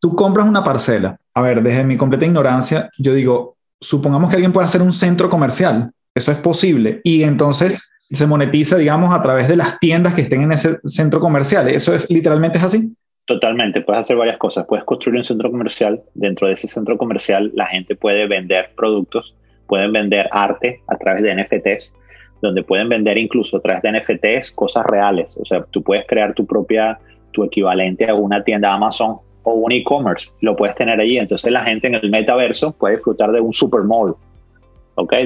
[0.00, 1.16] Tú compras una parcela.
[1.34, 5.30] A ver, desde mi completa ignorancia, yo digo, supongamos que alguien puede hacer un centro
[5.30, 5.92] comercial.
[6.12, 7.00] Eso es posible.
[7.04, 11.20] Y entonces se monetiza, digamos, a través de las tiendas que estén en ese centro
[11.20, 11.68] comercial.
[11.68, 12.94] ¿Eso es literalmente es así?
[13.26, 14.64] Totalmente, puedes hacer varias cosas.
[14.66, 16.00] Puedes construir un centro comercial.
[16.14, 19.34] Dentro de ese centro comercial la gente puede vender productos,
[19.66, 21.94] pueden vender arte a través de NFTs,
[22.40, 25.36] donde pueden vender incluso a través de NFTs cosas reales.
[25.36, 26.98] O sea, tú puedes crear tu propia,
[27.32, 30.30] tu equivalente a una tienda Amazon o un e-commerce.
[30.40, 31.18] Lo puedes tener allí.
[31.18, 34.16] Entonces la gente en el metaverso puede disfrutar de un super mall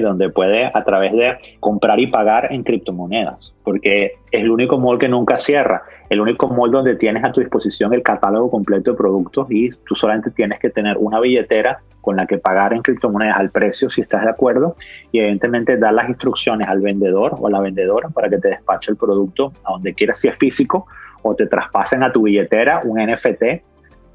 [0.02, 4.98] donde puede a través de comprar y pagar en criptomonedas, porque es el único mall
[4.98, 8.96] que nunca cierra, el único mall donde tienes a tu disposición el catálogo completo de
[8.96, 13.38] productos y tú solamente tienes que tener una billetera con la que pagar en criptomonedas
[13.38, 14.76] al precio si estás de acuerdo
[15.12, 18.90] y evidentemente dar las instrucciones al vendedor o a la vendedora para que te despache
[18.90, 20.86] el producto a donde quieras si es físico
[21.22, 23.62] o te traspasen a tu billetera un NFT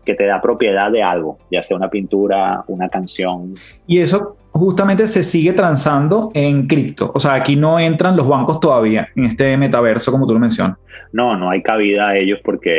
[0.05, 3.55] que te da propiedad de algo, ya sea una pintura, una canción.
[3.87, 7.11] Y eso justamente se sigue transando en cripto.
[7.13, 10.77] O sea, aquí no entran los bancos todavía en este metaverso, como tú lo mencionas.
[11.13, 12.69] No, no hay cabida a ellos porque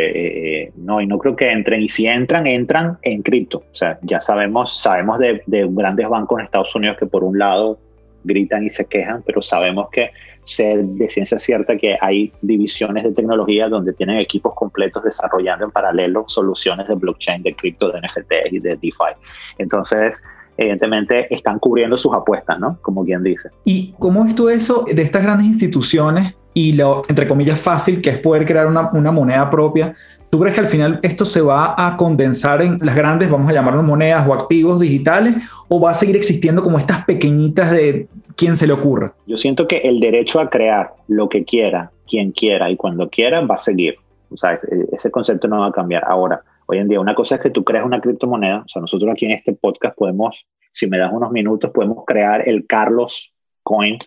[0.64, 1.82] eh, no, y no creo que entren.
[1.82, 3.64] Y si entran, entran en cripto.
[3.72, 7.38] O sea, ya sabemos, sabemos de, de grandes bancos en Estados Unidos que por un
[7.38, 7.78] lado
[8.24, 10.10] gritan y se quejan, pero sabemos que
[10.42, 15.70] ser de ciencia cierta que hay divisiones de tecnología donde tienen equipos completos desarrollando en
[15.70, 19.14] paralelo soluciones de blockchain, de cripto, de NFT y de DeFi.
[19.58, 20.22] Entonces,
[20.58, 22.78] evidentemente están cubriendo sus apuestas, ¿no?
[22.82, 23.48] Como quien dice.
[23.64, 28.10] ¿Y cómo es todo eso de estas grandes instituciones y lo, entre comillas, fácil que
[28.10, 29.94] es poder crear una, una moneda propia?
[30.30, 33.54] ¿Tú crees que al final esto se va a condensar en las grandes, vamos a
[33.54, 35.36] llamarlos monedas o activos digitales,
[35.68, 39.14] o va a seguir existiendo como estas pequeñitas de quien se le ocurra?
[39.26, 43.40] Yo siento que el derecho a crear lo que quiera, quien quiera y cuando quiera
[43.40, 43.96] va a seguir.
[44.30, 44.58] O sea,
[44.92, 46.04] ese, concepto no va a cambiar.
[46.06, 48.62] Ahora, hoy en día, una cosa es que tú creas una criptomoneda.
[48.64, 52.46] O sea, nosotros aquí en este podcast podemos, si me das unos minutos, podemos crear
[52.46, 53.98] el Carlos Coin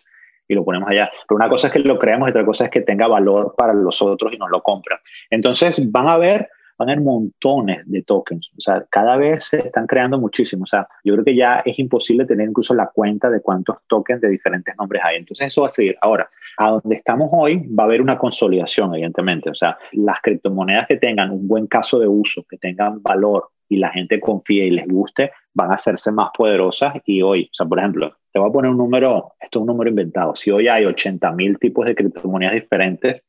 [0.46, 1.10] y lo ponemos allá.
[1.28, 3.74] Pero una cosa es que lo creamos y otra cosa es que tenga valor para
[3.74, 5.00] los otros y nos lo compran.
[5.28, 6.48] Entonces, van a ver
[6.82, 8.50] haber montones de tokens.
[8.56, 10.68] O sea, cada vez se están creando muchísimos.
[10.68, 14.20] O sea, yo creo que ya es imposible tener incluso la cuenta de cuántos tokens
[14.20, 15.16] de diferentes nombres hay.
[15.16, 15.96] Entonces, eso va a seguir.
[16.00, 16.28] Ahora,
[16.58, 19.50] a donde estamos hoy va a haber una consolidación, evidentemente.
[19.50, 23.78] O sea, las criptomonedas que tengan un buen caso de uso, que tengan valor y
[23.78, 26.94] la gente confíe y les guste, van a hacerse más poderosas.
[27.06, 29.66] Y hoy, o sea, por ejemplo, te voy a poner un número, esto es un
[29.66, 30.36] número inventado.
[30.36, 33.22] Si hoy hay 80 mil tipos de criptomonedas diferentes,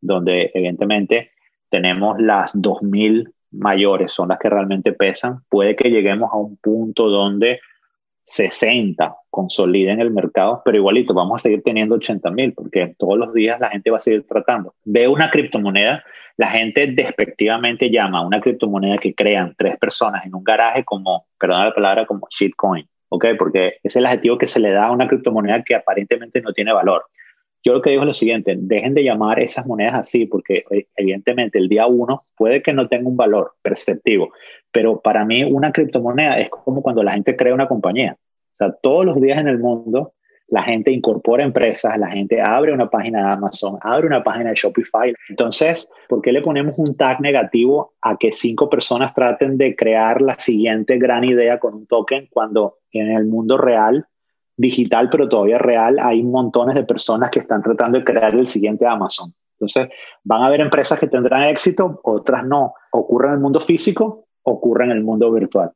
[0.00, 1.32] donde evidentemente
[1.68, 7.08] tenemos las 2.000 mayores, son las que realmente pesan, puede que lleguemos a un punto
[7.08, 7.60] donde
[8.28, 13.58] 60 consoliden el mercado, pero igualito vamos a seguir teniendo 80.000 porque todos los días
[13.58, 14.74] la gente va a seguir tratando.
[14.84, 16.04] Ve una criptomoneda,
[16.36, 21.26] la gente despectivamente llama a una criptomoneda que crean tres personas en un garaje como,
[21.38, 23.26] perdón la palabra, como shitcoin, ¿ok?
[23.38, 26.72] Porque es el adjetivo que se le da a una criptomoneda que aparentemente no tiene
[26.72, 27.06] valor.
[27.64, 30.86] Yo lo que digo es lo siguiente, dejen de llamar esas monedas así porque eh,
[30.96, 34.32] evidentemente el día uno puede que no tenga un valor perceptivo,
[34.70, 38.16] pero para mí una criptomoneda es como cuando la gente crea una compañía.
[38.18, 40.14] O sea, todos los días en el mundo
[40.48, 44.56] la gente incorpora empresas, la gente abre una página de Amazon, abre una página de
[44.56, 45.12] Shopify.
[45.28, 50.22] Entonces, ¿por qué le ponemos un tag negativo a que cinco personas traten de crear
[50.22, 54.06] la siguiente gran idea con un token cuando en el mundo real
[54.58, 58.86] digital, pero todavía real, hay montones de personas que están tratando de crear el siguiente
[58.86, 59.32] Amazon.
[59.52, 59.88] Entonces,
[60.24, 62.74] van a haber empresas que tendrán éxito, otras no.
[62.92, 65.72] Ocurre en el mundo físico, ocurre en el mundo virtual.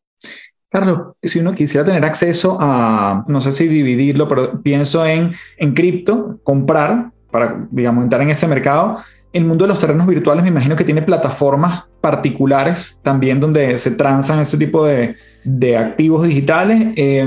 [0.69, 5.75] Carlos, si uno quisiera tener acceso a, no sé si dividirlo, pero pienso en, en
[5.75, 8.99] cripto, comprar, para, digamos, entrar en ese mercado,
[9.33, 13.93] el mundo de los terrenos virtuales me imagino que tiene plataformas particulares también donde se
[13.93, 16.89] transan ese tipo de, de activos digitales.
[16.97, 17.27] Eh,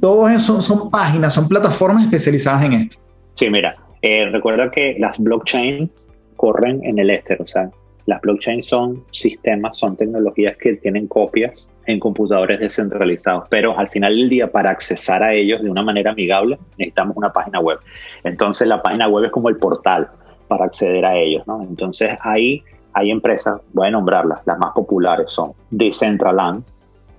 [0.00, 2.98] todos esos son páginas, son plataformas especializadas en esto.
[3.32, 5.90] Sí, mira, eh, recuerda que las blockchains
[6.36, 7.70] corren en el éter, o sea,
[8.06, 14.16] las blockchains son sistemas, son tecnologías que tienen copias en computadores descentralizados, pero al final
[14.16, 17.78] del día para accesar a ellos de una manera amigable necesitamos una página web.
[18.24, 20.08] Entonces la página web es como el portal
[20.48, 21.44] para acceder a ellos.
[21.68, 22.62] Entonces ahí
[22.94, 26.64] hay empresas, voy a nombrarlas, las más populares son Decentraland,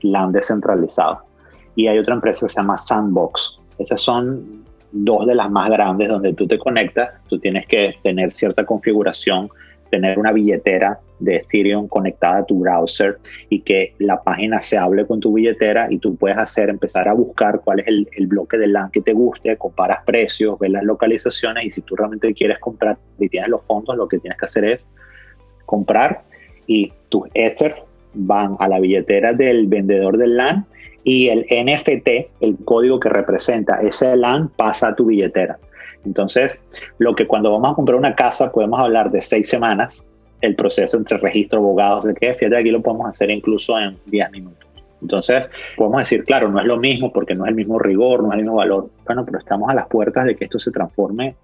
[0.01, 1.19] LAN descentralizado,
[1.75, 3.59] y hay otra empresa que se llama Sandbox.
[3.77, 8.33] Esas son dos de las más grandes donde tú te conectas, tú tienes que tener
[8.33, 9.49] cierta configuración,
[9.89, 13.17] tener una billetera de Ethereum conectada a tu browser
[13.49, 17.13] y que la página se hable con tu billetera y tú puedes hacer, empezar a
[17.13, 20.83] buscar cuál es el, el bloque de LAN que te guste, comparas precios, ves las
[20.83, 24.45] localizaciones y si tú realmente quieres comprar y tienes los fondos, lo que tienes que
[24.45, 24.85] hacer es
[25.65, 26.21] comprar
[26.67, 27.75] y tus Ether
[28.13, 30.65] van a la billetera del vendedor del LAN
[31.03, 32.09] y el NFT,
[32.41, 35.57] el código que representa ese LAN, pasa a tu billetera.
[36.05, 36.59] Entonces,
[36.97, 40.05] lo que cuando vamos a comprar una casa podemos hablar de seis semanas,
[40.41, 44.31] el proceso entre registro, abogados, de que fíjate, aquí lo podemos hacer incluso en 10
[44.31, 44.67] minutos.
[45.01, 45.43] Entonces,
[45.77, 48.33] podemos decir, claro, no es lo mismo porque no es el mismo rigor, no es
[48.33, 48.89] el mismo valor.
[49.05, 51.35] Bueno, pero estamos a las puertas de que esto se transforme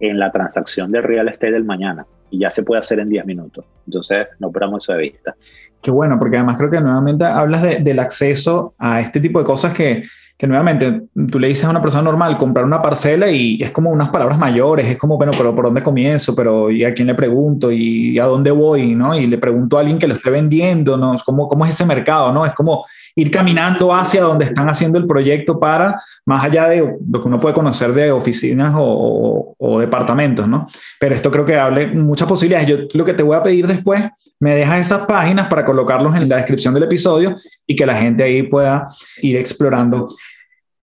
[0.00, 3.24] en la transacción de real estate del mañana y ya se puede hacer en 10
[3.24, 3.64] minutos.
[3.86, 5.34] Entonces, no perdamos eso de vista.
[5.80, 9.72] Qué bueno, porque además creo que nuevamente hablas del acceso a este tipo de cosas
[9.72, 10.04] que,
[10.38, 13.90] que nuevamente tú le dices a una persona normal comprar una parcela y es como
[13.90, 16.32] unas palabras mayores, es como, bueno, pero ¿por dónde comienzo?
[16.36, 17.72] Pero ¿y a quién le pregunto?
[17.72, 18.94] ¿Y a dónde voy?
[18.94, 19.18] ¿no?
[19.18, 21.16] Y le pregunto a alguien que lo esté vendiendo, ¿no?
[21.24, 22.32] ¿Cómo, cómo es ese mercado?
[22.32, 22.46] ¿no?
[22.46, 22.86] Es como
[23.16, 27.40] ir caminando hacia donde están haciendo el proyecto para, más allá de lo que uno
[27.40, 30.68] puede conocer de oficinas o, o departamentos, ¿no?
[31.00, 32.68] Pero esto creo que hable muchas posibilidades.
[32.68, 34.04] Yo lo que te voy a pedir después
[34.40, 37.36] me dejas esas páginas para colocarlos en la descripción del episodio
[37.66, 38.88] y que la gente ahí pueda
[39.22, 40.08] ir explorando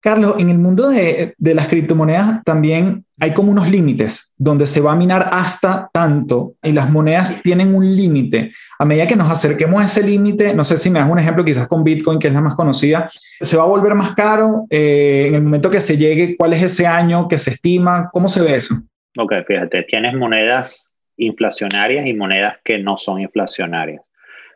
[0.01, 4.93] Carlos, en el mundo de, las criptomonedas también hay como unos límites donde se va
[4.93, 8.51] a minar hasta tanto y las monedas tienen un límite.
[8.77, 11.43] A medida que nos acerquemos a ese límite, no sé si me das un ejemplo
[11.43, 13.09] quizás con Bitcoin, que es la más conocida,
[13.41, 16.63] se va a volver más caro eh, en el momento que se llegue, cuál es
[16.63, 18.75] ese año que se estima, ¿cómo se ve eso?
[19.17, 20.88] Ok, fíjate, tienes monedas
[21.19, 24.01] inflacionarias y monedas que no son inflacionarias.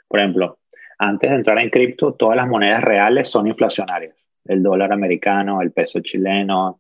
[0.08, 0.60] Por ejemplo,
[0.98, 5.72] antes de entrar en cripto, todas las monedas reales son inflacionarias el dólar americano, el
[5.72, 6.80] peso chileno.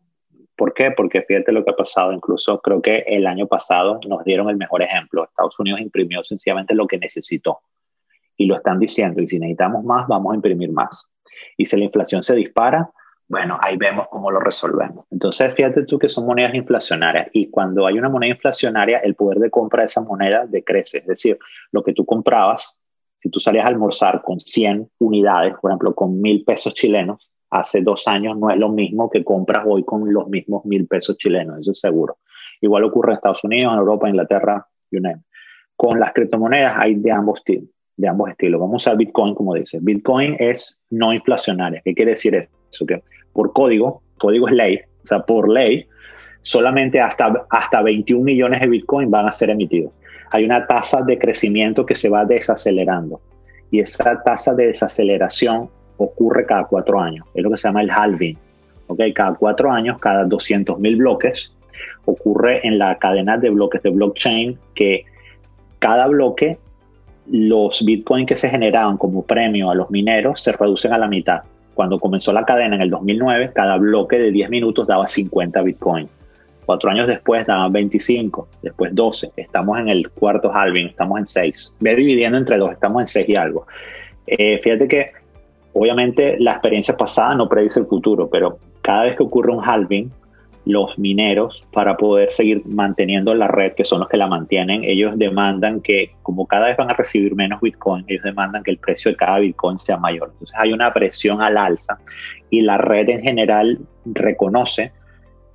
[0.55, 0.91] ¿Por qué?
[0.91, 2.11] Porque fíjate lo que ha pasado.
[2.13, 5.23] Incluso creo que el año pasado nos dieron el mejor ejemplo.
[5.23, 7.59] Estados Unidos imprimió sencillamente lo que necesitó.
[8.37, 9.21] Y lo están diciendo.
[9.21, 11.09] Y si necesitamos más, vamos a imprimir más.
[11.57, 12.91] Y si la inflación se dispara,
[13.27, 15.05] bueno, ahí vemos cómo lo resolvemos.
[15.09, 19.39] Entonces, fíjate tú que son monedas inflacionarias y cuando hay una moneda inflacionaria, el poder
[19.39, 20.99] de compra de esa moneda decrece.
[20.99, 21.39] Es decir,
[21.71, 22.79] lo que tú comprabas,
[23.21, 27.81] si tú salías a almorzar con 100 unidades, por ejemplo, con mil pesos chilenos, hace
[27.81, 31.59] dos años no es lo mismo que compras hoy con los mismos mil pesos chilenos,
[31.59, 32.17] eso es seguro.
[32.61, 35.21] Igual ocurre en Estados Unidos, en Europa, Inglaterra, you name.
[35.75, 38.59] Con las criptomonedas hay de ambos, de ambos estilos.
[38.59, 39.79] Vamos a Bitcoin como dice.
[39.81, 41.81] Bitcoin es no inflacionaria.
[41.83, 42.62] ¿Qué quiere decir eso?
[43.33, 45.87] Por código, código es ley, o sea, por ley,
[46.41, 49.91] solamente hasta, hasta 21 millones de Bitcoin van a ser emitidos.
[50.31, 53.21] Hay una tasa de crecimiento que se va desacelerando
[53.71, 57.25] y esa tasa de desaceleración ocurre cada cuatro años.
[57.33, 58.37] Es lo que se llama el halving.
[58.87, 59.13] ¿okay?
[59.13, 61.53] Cada cuatro años, cada 200 mil bloques,
[62.05, 65.05] ocurre en la cadena de bloques de blockchain que
[65.79, 66.57] cada bloque,
[67.31, 71.41] los bitcoins que se generaban como premio a los mineros se reducen a la mitad.
[71.73, 76.09] Cuando comenzó la cadena en el 2009, cada bloque de 10 minutos daba 50 bitcoins.
[76.65, 79.31] Cuatro años después daban 25, después 12.
[79.35, 81.75] Estamos en el cuarto halving, estamos en 6.
[81.79, 83.67] Ve dividiendo entre dos, estamos en 6 y algo.
[84.27, 85.11] Eh, fíjate que
[85.73, 90.11] obviamente la experiencia pasada no predice el futuro, pero cada vez que ocurre un halving,
[90.65, 95.17] los mineros, para poder seguir manteniendo la red, que son los que la mantienen, ellos
[95.17, 99.11] demandan que, como cada vez van a recibir menos Bitcoin, ellos demandan que el precio
[99.11, 100.29] de cada Bitcoin sea mayor.
[100.33, 101.99] Entonces hay una presión al alza
[102.49, 104.93] y la red en general reconoce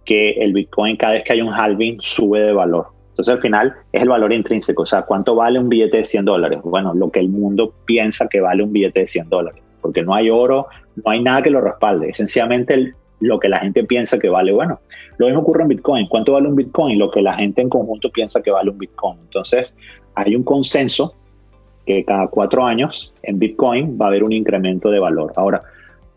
[0.04, 2.88] que el Bitcoin cada vez que hay un halving sube de valor.
[3.10, 6.24] Entonces al final es el valor intrínseco, o sea, ¿cuánto vale un billete de 100
[6.24, 6.60] dólares?
[6.62, 10.14] Bueno, lo que el mundo piensa que vale un billete de 100 dólares, porque no
[10.14, 10.68] hay oro,
[11.04, 14.52] no hay nada que lo respalde, esencialmente el, lo que la gente piensa que vale.
[14.52, 14.80] Bueno,
[15.16, 16.06] lo mismo ocurre en Bitcoin.
[16.08, 16.98] ¿Cuánto vale un Bitcoin?
[16.98, 19.18] Lo que la gente en conjunto piensa que vale un Bitcoin.
[19.20, 19.74] Entonces,
[20.14, 21.14] hay un consenso
[21.86, 25.32] que cada cuatro años en Bitcoin va a haber un incremento de valor.
[25.36, 25.62] Ahora,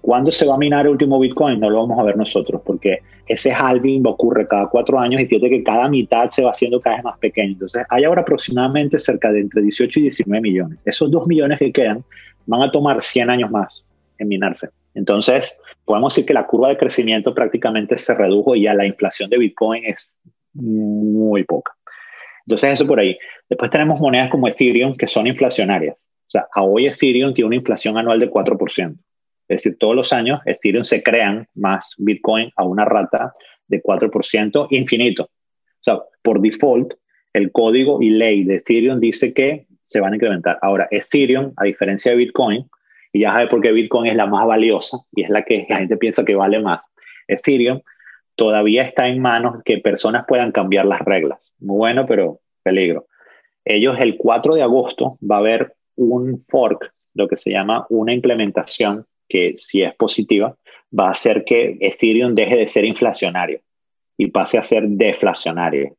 [0.02, 1.60] ¿cuándo se va a minar el último Bitcoin?
[1.60, 5.49] No lo vamos a ver nosotros, porque ese halving ocurre cada cuatro años y fíjate
[5.49, 7.54] que cada mitad se va haciendo cada vez más pequeño.
[7.54, 10.80] Entonces, hay ahora aproximadamente cerca de entre 18 y 19 millones.
[10.84, 12.04] Esos dos millones que quedan
[12.47, 13.84] van a tomar 100 años más
[14.18, 14.70] en minarse.
[14.93, 15.58] Entonces,
[15.91, 19.37] podemos decir que la curva de crecimiento prácticamente se redujo y ya la inflación de
[19.37, 19.97] Bitcoin es
[20.53, 21.73] muy poca.
[22.45, 23.17] Entonces, eso por ahí.
[23.49, 25.97] Después tenemos monedas como Ethereum que son inflacionarias.
[25.97, 28.91] O sea, a hoy Ethereum tiene una inflación anual de 4%.
[29.49, 33.33] Es decir, todos los años Ethereum se crean más Bitcoin a una rata
[33.67, 35.23] de 4% infinito.
[35.23, 36.93] O sea, por default,
[37.33, 40.57] el código y ley de Ethereum dice que se van a incrementar.
[40.61, 42.65] Ahora, Ethereum, a diferencia de Bitcoin,
[43.14, 45.80] y ya sabe por qué Bitcoin es la más valiosa y es la que la
[45.80, 46.82] gente piensa que vale más.
[47.28, 47.82] Ethereum
[48.36, 51.39] todavía está en manos que personas puedan cambiar las reglas.
[51.59, 53.07] Muy bueno, pero peligro.
[53.66, 58.14] Ellos el 4 de agosto va a haber un fork, lo que se llama una
[58.14, 60.55] implementación que si es positiva,
[60.97, 63.62] va a hacer que Ethereum deje de ser inflacionario
[64.18, 65.95] y pase a ser deflacionario.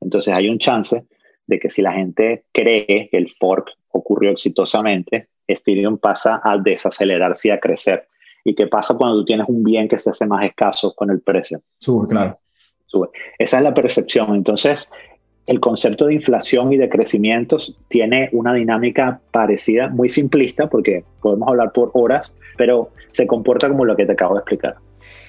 [0.00, 1.04] Entonces hay un chance
[1.46, 7.48] de que si la gente cree que el fork ocurrió exitosamente, Ethereum pasa a desacelerarse
[7.48, 8.06] y a crecer.
[8.44, 11.20] ¿Y qué pasa cuando tú tienes un bien que se hace más escaso con el
[11.20, 11.60] precio?
[11.78, 12.38] Sube, claro.
[12.86, 13.08] Sube.
[13.38, 14.34] Esa es la percepción.
[14.34, 14.88] Entonces,
[15.46, 21.48] el concepto de inflación y de crecimiento tiene una dinámica parecida, muy simplista, porque podemos
[21.48, 24.76] hablar por horas, pero se comporta como lo que te acabo de explicar.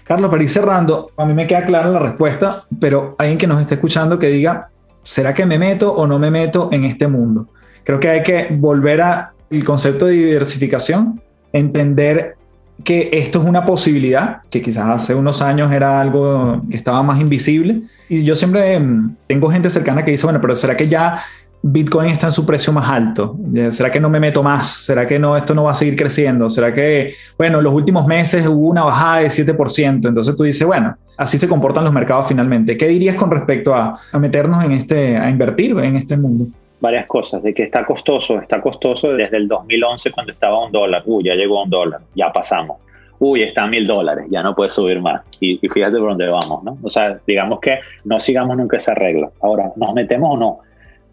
[0.03, 3.59] Carlos, para ir cerrando, a mí me queda clara la respuesta, pero alguien que nos
[3.61, 4.69] esté escuchando que diga,
[5.01, 7.47] ¿será que me meto o no me meto en este mundo?
[7.83, 11.21] Creo que hay que volver a el concepto de diversificación,
[11.51, 12.35] entender
[12.83, 17.19] que esto es una posibilidad, que quizás hace unos años era algo que estaba más
[17.19, 17.83] invisible.
[18.09, 21.21] Y yo siempre mm, tengo gente cercana que dice, bueno, pero ¿será que ya
[21.61, 23.37] Bitcoin está en su precio más alto?
[23.69, 24.67] ¿Será que no me meto más?
[24.67, 26.49] ¿Será que no, esto no va a seguir creciendo?
[26.49, 30.07] ¿Será que, bueno, en los últimos meses hubo una bajada de 7%?
[30.07, 32.77] Entonces tú dices, bueno, así se comportan los mercados finalmente.
[32.77, 36.47] ¿Qué dirías con respecto a, a meternos en este, a invertir en este mundo?
[36.81, 41.03] Varias cosas, de que está costoso, está costoso desde el 2011 cuando estaba un dólar,
[41.05, 42.79] uy, ya llegó a un dólar, ya pasamos,
[43.19, 46.63] uy, está a mil dólares, ya no puede subir más, y, fíjate por dónde vamos,
[46.63, 46.77] ¿no?
[46.81, 49.29] O sea, digamos que no sigamos nunca esa regla.
[49.41, 50.59] Ahora, ¿nos metemos o no?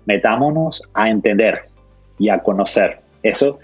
[0.07, 1.61] Metámonos a entender
[2.19, 3.01] y a conocer.
[3.23, 3.59] Eso,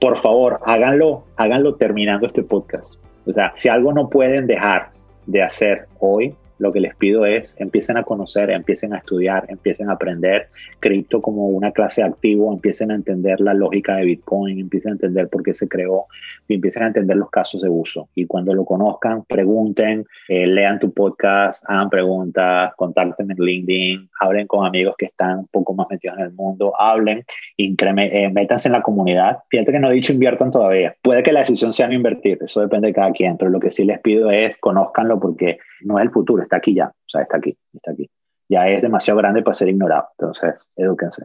[0.00, 2.88] por favor, háganlo, háganlo terminando este podcast.
[3.26, 4.90] O sea, si algo no pueden dejar
[5.26, 9.88] de hacer hoy, lo que les pido es empiecen a conocer, empiecen a estudiar, empiecen
[9.88, 10.48] a aprender
[10.78, 15.28] cripto como una clase activo, empiecen a entender la lógica de Bitcoin, empiecen a entender
[15.28, 16.06] por qué se creó
[16.48, 18.08] y empiecen a entender los casos de uso.
[18.14, 24.46] Y cuando lo conozcan, pregunten, eh, lean tu podcast, hagan preguntas, contacten en LinkedIn, hablen
[24.46, 27.24] con amigos que están un poco más metidos en el mundo, hablen,
[27.56, 29.38] eh, métanse en la comunidad.
[29.48, 30.94] Fíjate que no he dicho inviertan todavía.
[31.02, 33.72] Puede que la decisión sea no invertir, eso depende de cada quien, pero lo que
[33.72, 37.22] sí les pido es conózcanlo porque no es el futuro, está aquí ya, o sea,
[37.22, 38.10] está aquí, está aquí.
[38.48, 41.24] Ya es demasiado grande para ser ignorado, entonces, edúquense.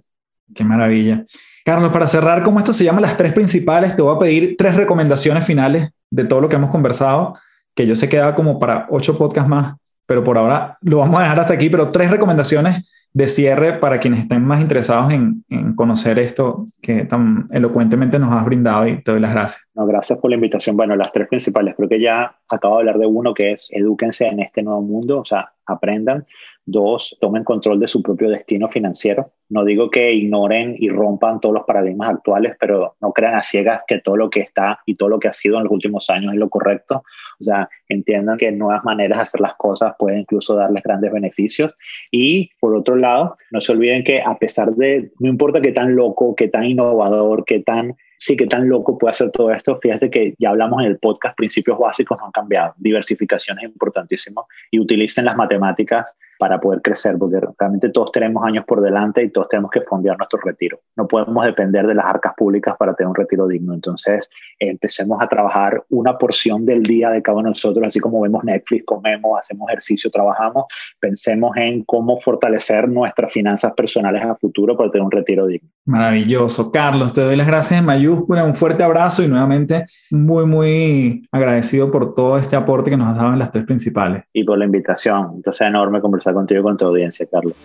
[0.53, 1.26] Qué maravilla.
[1.65, 4.76] Carlos, para cerrar, como esto se llama las tres principales, te voy a pedir tres
[4.76, 7.36] recomendaciones finales de todo lo que hemos conversado,
[7.73, 11.19] que yo sé que da como para ocho podcasts más, pero por ahora lo vamos
[11.19, 12.86] a dejar hasta aquí, pero tres recomendaciones
[13.16, 18.34] de cierre para quienes estén más interesados en, en, conocer esto que tan elocuentemente nos
[18.34, 19.66] has brindado y te doy las gracias.
[19.74, 20.76] No, gracias por la invitación.
[20.76, 24.28] Bueno, las tres principales, creo que ya acabo de hablar de uno que es edúquense
[24.28, 26.26] en este nuevo mundo, o sea, aprendan.
[26.68, 29.32] Dos, tomen control de su propio destino financiero.
[29.49, 33.82] No digo que ignoren y rompan todos los paradigmas actuales, pero no crean a ciegas
[33.88, 36.34] que todo lo que está y todo lo que ha sido en los últimos años
[36.34, 37.03] es lo correcto.
[37.39, 41.72] O sea, entiendan que nuevas maneras de hacer las cosas pueden incluso darles grandes beneficios.
[42.11, 45.95] Y por otro lado, no se olviden que a pesar de, no importa qué tan
[45.95, 49.78] loco, qué tan innovador, qué tan sí que tan loco puede hacer todo esto.
[49.80, 52.74] Fíjate que ya hablamos en el podcast, principios básicos no han cambiado.
[52.78, 56.05] Diversificación es importantísimo y utilicen las matemáticas
[56.45, 60.15] para poder crecer, porque realmente todos tenemos años por delante y todos tenemos que fondear
[60.15, 60.79] nuestro retiro.
[60.95, 63.73] No podemos depender de las arcas públicas para tener un retiro digno.
[63.73, 64.29] Entonces,
[64.59, 68.43] empecemos a trabajar una porción del día de cada uno de nosotros, así como vemos
[68.43, 70.65] Netflix, comemos, hacemos ejercicio, trabajamos,
[70.99, 75.67] pensemos en cómo fortalecer nuestras finanzas personales a futuro para tener un retiro digno.
[75.85, 76.71] Maravilloso.
[76.71, 81.89] Carlos, te doy las gracias en mayúscula, un fuerte abrazo y nuevamente muy, muy agradecido
[81.89, 84.25] por todo este aporte que nos has dado en las tres principales.
[84.31, 85.31] Y por la invitación.
[85.37, 87.55] Entonces, enorme conversación contigo con tu audiencia, Carlos.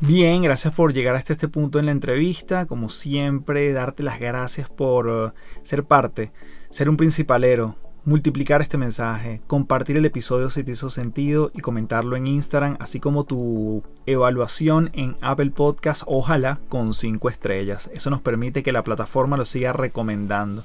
[0.00, 2.66] Bien, gracias por llegar hasta este punto en la entrevista.
[2.66, 6.32] Como siempre, darte las gracias por uh, ser parte,
[6.68, 12.14] ser un principalero, multiplicar este mensaje, compartir el episodio si te hizo sentido y comentarlo
[12.14, 17.90] en Instagram, así como tu evaluación en Apple Podcast, ojalá con 5 estrellas.
[17.92, 20.62] Eso nos permite que la plataforma lo siga recomendando.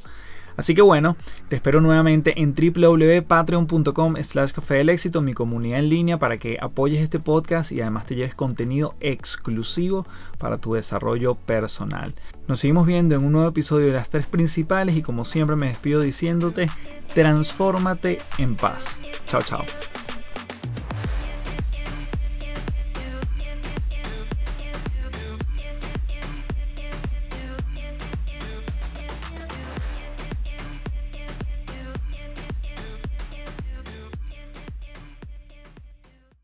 [0.58, 1.16] Así que bueno,
[1.48, 6.58] te espero nuevamente en www.patreon.com slash café del éxito, mi comunidad en línea, para que
[6.62, 10.06] apoyes este podcast y además te lleves contenido exclusivo
[10.38, 12.14] para tu desarrollo personal.
[12.48, 15.68] Nos seguimos viendo en un nuevo episodio de las tres principales y como siempre me
[15.68, 16.70] despido diciéndote,
[17.14, 18.98] transfórmate en paz.
[19.26, 19.91] Chao, chao.